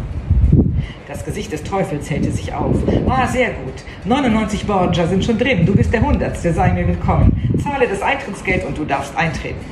Das 1.09 1.25
Gesicht 1.25 1.53
des 1.53 1.63
Teufels 1.63 2.11
hellte 2.11 2.33
sich 2.33 2.53
auf. 2.53 2.77
Ah, 3.09 3.27
sehr 3.27 3.51
gut. 3.51 3.75
99 4.05 4.67
Borgia 4.67 5.07
sind 5.07 5.25
schon 5.25 5.39
drin. 5.39 5.65
Du 5.65 5.75
bist 5.75 5.93
der 5.93 6.03
Hundertste. 6.03 6.53
Sei 6.53 6.73
mir 6.73 6.87
willkommen. 6.87 7.33
Zahle 7.63 7.87
das 7.89 8.03
Eintrittsgeld 8.03 8.65
und 8.65 8.77
du 8.77 8.85
darfst 8.85 9.17
eintreten. 9.17 9.65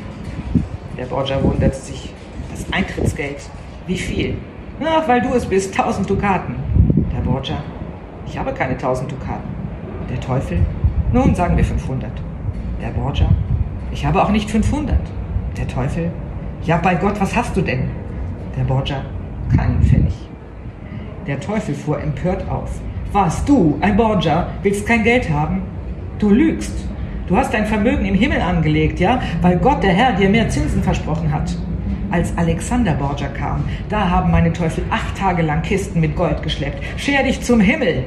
Der 0.97 1.07
Borgia 1.07 1.43
wunderte 1.43 1.77
sich. 1.77 2.12
Das 2.51 2.64
Eintrittsgeld? 2.73 3.38
Wie 3.87 3.97
viel? 3.97 4.37
Ach, 4.83 5.07
weil 5.07 5.21
du 5.21 5.33
es 5.35 5.47
bist, 5.47 5.73
tausend 5.73 6.11
Dukaten. 6.11 6.57
Der 7.15 7.21
Borgia, 7.21 7.59
ich 8.27 8.37
habe 8.37 8.53
keine 8.53 8.77
tausend 8.77 9.11
Dukaten. 9.11 9.49
Der 10.11 10.19
Teufel, 10.19 10.59
nun 11.13 11.33
sagen 11.35 11.57
wir 11.57 11.65
500. 11.65 12.11
Der 12.83 12.89
Borgia, 12.89 13.29
ich 13.93 14.05
habe 14.05 14.21
auch 14.21 14.31
nicht 14.31 14.51
500. 14.51 14.99
Der 15.57 15.69
Teufel, 15.69 16.11
ja 16.65 16.79
bei 16.79 16.97
Gott, 16.97 17.21
was 17.21 17.37
hast 17.37 17.57
du 17.57 17.63
denn? 17.63 17.89
Der 18.59 18.65
Borgia, 18.65 19.03
keinen 19.57 19.81
Pfennig. 19.81 20.15
Der 21.29 21.39
Teufel 21.39 21.75
fuhr 21.77 22.03
empört 22.03 22.49
auf. 22.51 22.81
Was, 23.13 23.45
du, 23.45 23.79
ein 23.81 23.97
Borgia, 23.97 24.49
willst 24.65 24.89
kein 24.89 25.05
Geld 25.05 25.31
haben? 25.31 25.63
Du 26.19 26.31
lügst. 26.31 26.89
Du 27.29 27.37
hast 27.37 27.55
dein 27.55 27.67
Vermögen 27.67 28.05
im 28.07 28.17
Himmel 28.17 28.41
angelegt, 28.41 28.99
ja, 28.99 29.23
weil 29.41 29.57
Gott, 29.59 29.85
der 29.85 29.93
Herr, 29.93 30.15
dir 30.15 30.29
mehr 30.29 30.49
Zinsen 30.49 30.83
versprochen 30.83 31.33
hat 31.33 31.57
als 32.14 32.33
Alexander 32.37 32.92
Borgia 32.92 33.27
kam, 33.27 33.64
da 33.88 34.09
haben 34.09 34.31
meine 34.31 34.53
Teufel 34.53 34.85
acht 34.88 35.18
Tage 35.18 35.42
lang 35.42 35.62
Kisten 35.62 35.98
mit 36.00 36.14
Gold 36.14 36.44
geschleppt. 36.44 36.81
Scher 36.96 37.24
dich 37.24 37.42
zum 37.42 37.59
Himmel! 37.59 38.05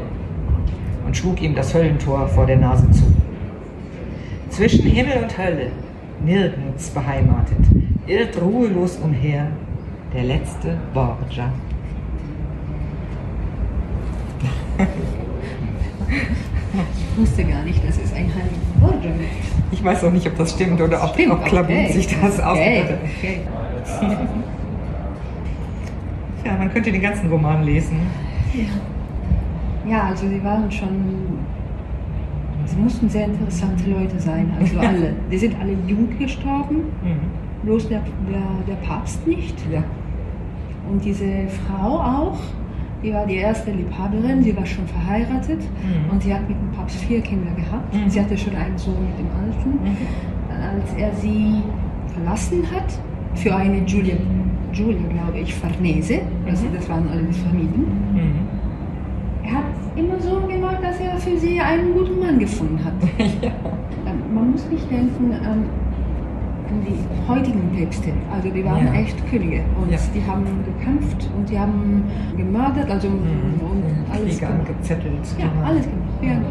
Und 1.05 1.17
schlug 1.17 1.41
ihm 1.41 1.53
das 1.53 1.73
Höllentor 1.73 2.25
vor 2.29 2.45
der 2.45 2.55
Nase 2.55 2.89
zu. 2.91 3.03
Zwischen 4.49 4.85
Himmel 4.85 5.23
und 5.23 5.37
Hölle, 5.37 5.71
nirgends 6.23 6.89
beheimatet, 6.91 7.57
irrt 8.07 8.41
ruhelos 8.41 8.97
umher 9.03 9.47
der 10.13 10.23
letzte 10.23 10.77
Borgia. 10.93 11.51
Ich 16.95 17.19
wusste 17.19 17.43
gar 17.43 17.63
nicht, 17.63 17.85
dass 17.85 17.97
es 17.97 18.13
ein 18.13 18.31
heiliger 18.33 18.79
Borgia 18.79 19.11
gibt. 19.11 19.73
Ich 19.73 19.83
weiß 19.83 20.05
auch 20.05 20.11
nicht, 20.11 20.25
ob 20.27 20.37
das 20.37 20.51
stimmt 20.53 20.79
oder 20.79 21.03
ob, 21.03 21.13
stimmt, 21.13 21.33
ob 21.33 21.43
Klabun 21.43 21.75
okay. 21.75 21.91
sich 21.91 22.07
das 22.07 22.39
okay. 22.39 22.41
ausgedacht 22.41 22.89
hat. 22.89 22.99
Okay. 23.17 23.41
ja, 26.45 26.53
man 26.57 26.71
könnte 26.71 26.91
den 26.91 27.01
ganzen 27.01 27.29
Roman 27.29 27.63
lesen. 27.63 27.99
Ja. 28.53 28.65
ja, 29.89 30.03
also 30.05 30.27
sie 30.27 30.43
waren 30.43 30.71
schon. 30.71 31.47
Sie 32.65 32.77
mussten 32.77 33.09
sehr 33.09 33.25
interessante 33.25 33.89
Leute 33.89 34.19
sein, 34.19 34.51
also 34.59 34.77
alle. 34.87 35.13
Die 35.31 35.37
sind 35.37 35.55
alle 35.59 35.73
jung 35.87 36.09
gestorben, 36.19 36.83
mhm. 37.01 37.31
bloß 37.63 37.87
der, 37.87 38.01
der, 38.29 38.43
der 38.67 38.75
Papst 38.85 39.25
nicht. 39.25 39.55
Ja. 39.71 39.83
Und 40.89 41.03
diese 41.03 41.47
Frau 41.47 41.99
auch, 41.99 42.37
die 43.03 43.13
war 43.13 43.25
die 43.25 43.35
erste 43.35 43.71
Liebhaberin, 43.71 44.41
sie 44.43 44.55
war 44.55 44.65
schon 44.65 44.87
verheiratet 44.87 45.59
mhm. 45.59 46.09
und 46.11 46.23
sie 46.23 46.33
hat 46.33 46.47
mit 46.49 46.57
dem 46.59 46.71
Papst 46.71 46.97
vier 47.05 47.21
Kinder 47.21 47.51
gehabt. 47.51 47.93
Mhm. 47.93 48.09
Sie 48.09 48.19
hatte 48.19 48.35
schon 48.37 48.55
einen 48.55 48.77
Sohn 48.77 49.05
mit 49.05 49.17
dem 49.17 49.29
Alten. 49.37 49.69
Mhm. 49.69 49.97
Als 50.49 50.93
er 50.97 51.13
sie 51.13 51.61
verlassen 52.13 52.63
hat, 52.71 52.99
für 53.37 53.55
eine 53.55 53.85
Julia, 53.85 54.15
Julia 54.73 55.07
glaube 55.09 55.39
ich, 55.39 55.53
Farnese, 55.53 56.19
also 56.45 56.65
mhm. 56.65 56.73
das 56.75 56.89
waren 56.89 57.07
alles 57.09 57.37
Familien. 57.37 57.85
Mhm. 58.13 58.47
Er 59.43 59.53
hat 59.53 59.65
immer 59.95 60.19
so 60.19 60.41
gemacht, 60.47 60.79
dass 60.81 60.99
er 60.99 61.17
für 61.17 61.37
sie 61.37 61.59
einen 61.59 61.93
guten 61.93 62.19
Mann 62.19 62.39
gefunden 62.39 62.83
hat. 62.83 62.93
ja. 63.41 63.51
Ähm, 64.05 64.33
man 64.33 64.51
muss 64.51 64.67
nicht 64.69 64.89
denken 64.91 65.31
an, 65.33 65.65
an 66.69 66.81
die 66.85 67.29
heutigen 67.31 67.69
Päpste. 67.75 68.11
Also 68.33 68.49
die 68.49 68.65
waren 68.65 68.87
ja. 68.87 68.93
echt 68.93 69.15
Könige 69.29 69.63
und 69.81 69.91
ja. 69.91 69.97
die 70.13 70.23
haben 70.25 70.45
gekämpft 70.65 71.29
und 71.35 71.49
die 71.49 71.57
haben 71.57 72.03
gemordet, 72.35 72.89
also 72.89 73.07
mhm. 73.09 73.61
und 73.61 73.83
alles 74.11 74.37
Kriege 74.37 74.51
angezettelt. 74.51 75.13
Ja, 75.37 75.47
genau. 75.47 75.65
alles 75.65 75.85
gemacht. 75.85 76.45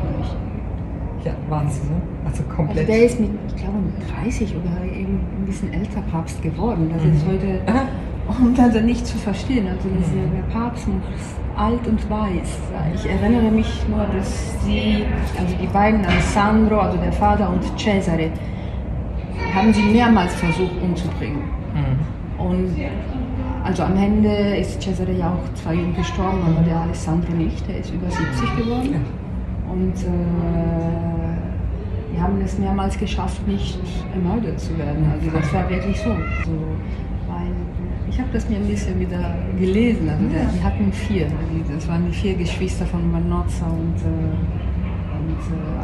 Ja, 1.27 1.33
ja, 1.33 1.37
Wahnsinn, 1.49 1.89
ne? 1.89 2.01
Also 2.25 2.43
komplett. 2.45 2.79
Also 2.79 2.93
der 2.93 3.05
ist 3.05 3.21
mit, 3.21 3.31
ich 3.49 3.57
glaube, 3.57 3.79
mit 3.79 4.25
30 4.25 4.55
oder 4.55 4.85
eben 4.85 5.21
ein 5.39 5.47
bisschen 5.47 5.73
älter 5.73 6.01
Papst 6.13 6.41
geworden. 6.43 6.91
Das 6.93 7.03
mhm. 7.03 7.15
ist 7.15 7.27
heute, 7.27 7.61
um 8.29 8.55
das 8.55 8.83
nicht 8.83 9.07
zu 9.07 9.19
verstehen. 9.19 9.67
Also 9.69 9.89
mhm. 9.89 10.31
der 10.35 10.55
Papst 10.55 10.87
ist 10.87 11.37
alt 11.57 11.87
und 11.87 12.11
weiß. 12.11 12.59
Ich 12.95 13.11
erinnere 13.11 13.51
mich 13.51 13.85
nur, 13.89 14.07
dass 14.17 14.55
sie, 14.65 15.05
also 15.39 15.57
die 15.61 15.67
beiden, 15.67 16.05
Alessandro, 16.05 16.79
also 16.79 16.99
der 16.99 17.13
Vater 17.13 17.51
und 17.51 17.63
Cesare, 17.79 18.31
haben 19.55 19.73
sie 19.73 19.83
mehrmals 19.83 20.35
versucht 20.35 20.81
umzubringen. 20.83 21.43
Mhm. 21.75 22.45
Und 22.45 22.71
also 23.65 23.83
am 23.83 23.97
Ende 23.97 24.57
ist 24.59 24.81
Cesare 24.81 25.13
ja 25.13 25.31
auch 25.31 25.55
zwar 25.55 25.73
jung 25.73 25.95
gestorben, 25.97 26.39
aber 26.47 26.65
der 26.65 26.83
Alessandro 26.83 27.33
nicht. 27.33 27.67
Der 27.67 27.79
ist 27.79 27.93
über 27.93 28.09
70 28.09 28.57
geworden. 28.57 29.26
Und 29.71 29.95
äh, 29.95 31.37
wir 32.13 32.23
haben 32.23 32.41
es 32.41 32.59
mehrmals 32.59 32.99
geschafft, 32.99 33.47
nicht 33.47 33.79
ermordet 34.15 34.59
zu 34.59 34.77
werden. 34.79 35.11
Also 35.13 35.31
das 35.31 35.53
war 35.53 35.69
wirklich 35.69 35.99
so. 35.99 36.11
so 36.45 36.53
weil 37.29 37.53
ich 38.09 38.19
habe 38.19 38.31
das 38.33 38.49
mir 38.49 38.57
ein 38.57 38.67
bisschen 38.67 38.99
wieder 39.01 39.35
gelesen. 39.59 40.09
Also 40.09 40.29
der, 40.29 40.45
die 40.47 40.63
hatten 40.63 40.93
vier. 40.93 41.27
Das 41.75 41.89
waren 41.89 42.07
die 42.07 42.13
vier 42.13 42.35
Geschwister 42.35 42.87
von 42.87 43.11
Manozza 43.11 43.67
und 43.67 43.97
äh, 43.97 44.66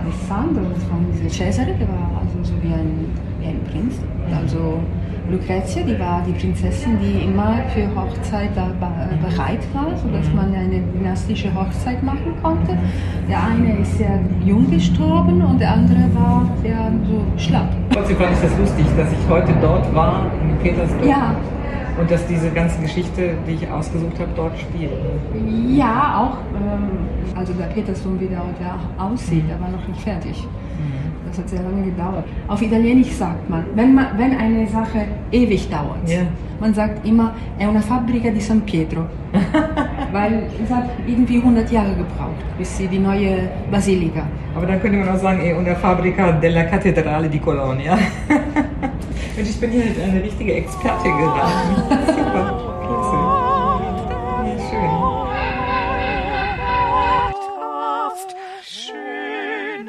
Alessandro. 0.03 0.62
Das 0.75 0.88
waren 0.91 1.07
diese 1.12 1.29
Cesare, 1.29 1.73
der 1.79 1.88
war 1.88 2.21
also 2.21 2.43
so 2.43 2.55
wie 2.62 2.73
ein, 2.73 3.07
wie 3.41 3.47
ein 3.47 3.61
Prinz. 3.71 4.01
Also 4.35 4.79
Lucrezia, 5.31 5.83
die 5.83 5.99
war 5.99 6.23
die 6.27 6.33
Prinzessin, 6.33 6.99
die 7.01 7.25
immer 7.25 7.55
für 7.75 7.87
Hochzeit 7.95 8.51
da 8.55 8.69
bereit 9.23 9.61
war, 9.73 9.97
sodass 9.97 10.27
man 10.35 10.53
eine 10.55 10.81
dynastische 10.95 11.53
Hochzeit 11.55 12.03
machen 12.03 12.35
konnte. 12.43 12.77
Der 13.29 13.43
eine 13.45 13.79
ist 13.79 13.97
sehr 13.99 14.21
jung 14.45 14.69
gestorben 14.71 15.43
und 15.43 15.61
der 15.61 15.73
andere 15.73 16.11
war 16.15 16.47
sehr 16.62 16.91
so 17.07 17.23
schlapp. 17.37 17.69
Trotzdem 17.91 18.17
fand 18.17 18.33
ich 18.33 18.41
das 18.43 18.59
lustig, 18.59 18.87
dass 18.97 19.12
ich 19.12 19.29
heute 19.29 19.53
dort 19.61 19.95
war, 19.95 20.27
in 20.43 20.57
Petersdorf. 20.59 21.07
Ja. 21.07 21.37
Und 21.98 22.11
dass 22.11 22.26
diese 22.26 22.50
ganze 22.50 22.81
Geschichte, 22.81 23.35
die 23.46 23.52
ich 23.52 23.70
ausgesucht 23.70 24.18
habe, 24.18 24.31
dort 24.35 24.59
spielt. 24.59 24.90
Ja, 25.68 26.20
auch. 26.20 26.38
Ähm, 26.57 27.37
also 27.37 27.52
der 27.52 27.66
Petersdom, 27.66 28.18
wie 28.20 28.26
der 28.26 28.38
heute 28.38 28.64
aussieht, 28.98 29.44
der 29.48 29.61
war 29.61 29.68
noch 29.68 29.87
nicht 29.87 30.00
fertig. 30.00 30.46
Das 31.28 31.38
hat 31.38 31.48
sehr 31.48 31.62
lange 31.62 31.83
gedauert. 31.85 32.24
Auf 32.48 32.61
Italienisch 32.61 33.12
sagt 33.12 33.48
man, 33.48 33.64
wenn, 33.74 33.94
man, 33.94 34.07
wenn 34.18 34.37
eine 34.37 34.66
Sache 34.66 35.07
ewig 35.31 35.70
dauert, 35.70 36.07
Ja. 36.07 36.18
man 36.61 36.74
sagt 36.74 37.07
immer, 37.07 37.33
è 37.59 37.64
una 37.64 37.81
fabbrica 37.81 38.28
di 38.31 38.40
San 38.40 38.61
Pietro. 38.62 39.07
Weil 40.12 40.42
es 40.62 40.70
hat 40.70 40.90
irgendwie 41.07 41.38
100 41.38 41.70
Jahre 41.70 41.94
gebraucht, 41.94 42.44
bis 42.59 42.76
sie 42.76 42.87
die 42.87 42.98
neue 42.98 43.48
Basilika. 43.70 44.24
Aber 44.55 44.66
dann 44.66 44.78
könnte 44.83 44.98
man 44.98 45.09
auch 45.09 45.18
sagen, 45.18 45.40
eh, 45.40 45.55
una 45.55 45.74
fabbrica 45.74 46.33
della 46.33 46.64
cattedrale 46.64 47.28
di 47.31 47.38
Colonia. 47.38 47.96
Und 49.35 49.49
ich 49.49 49.59
bin 49.59 49.71
hier 49.71 49.85
halt 49.87 49.99
eine 49.99 50.23
richtige 50.23 50.55
Expertin 50.55 51.16
geraten. 51.16 51.75
Super, 52.07 52.45
klasse. 52.85 53.16
Ja, 53.16 53.73
schön. 58.62 59.88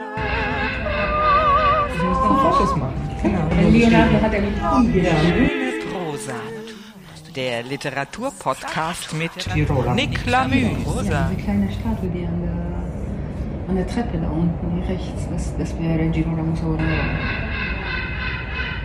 Ich 1.93 2.03
muss 2.03 2.17
noch 2.17 2.41
Fotos 2.41 2.75
machen. 2.77 2.93
Genau. 3.21 3.69
Leonardo 3.69 4.21
hat 4.21 4.33
eine 4.33 4.47
Igel. 4.87 5.07
Prosa. 5.91 6.33
Der 7.35 7.63
Literaturpodcast 7.63 9.13
mit. 9.13 9.31
Nick 9.95 10.25
Lamü. 10.25 10.61
Ja, 10.61 10.69
diese 11.29 11.43
kleine 11.43 11.69
Statue, 11.71 12.09
die 12.13 12.25
an 12.25 12.41
der, 12.41 13.69
an 13.69 13.75
der 13.75 13.87
Treppe 13.87 14.17
da 14.19 14.29
unten, 14.29 14.83
rechts, 14.87 15.27
das, 15.29 15.57
das 15.57 15.77
wäre 15.79 16.07
Girolamo 16.09 16.55
Savonarola. 16.55 17.52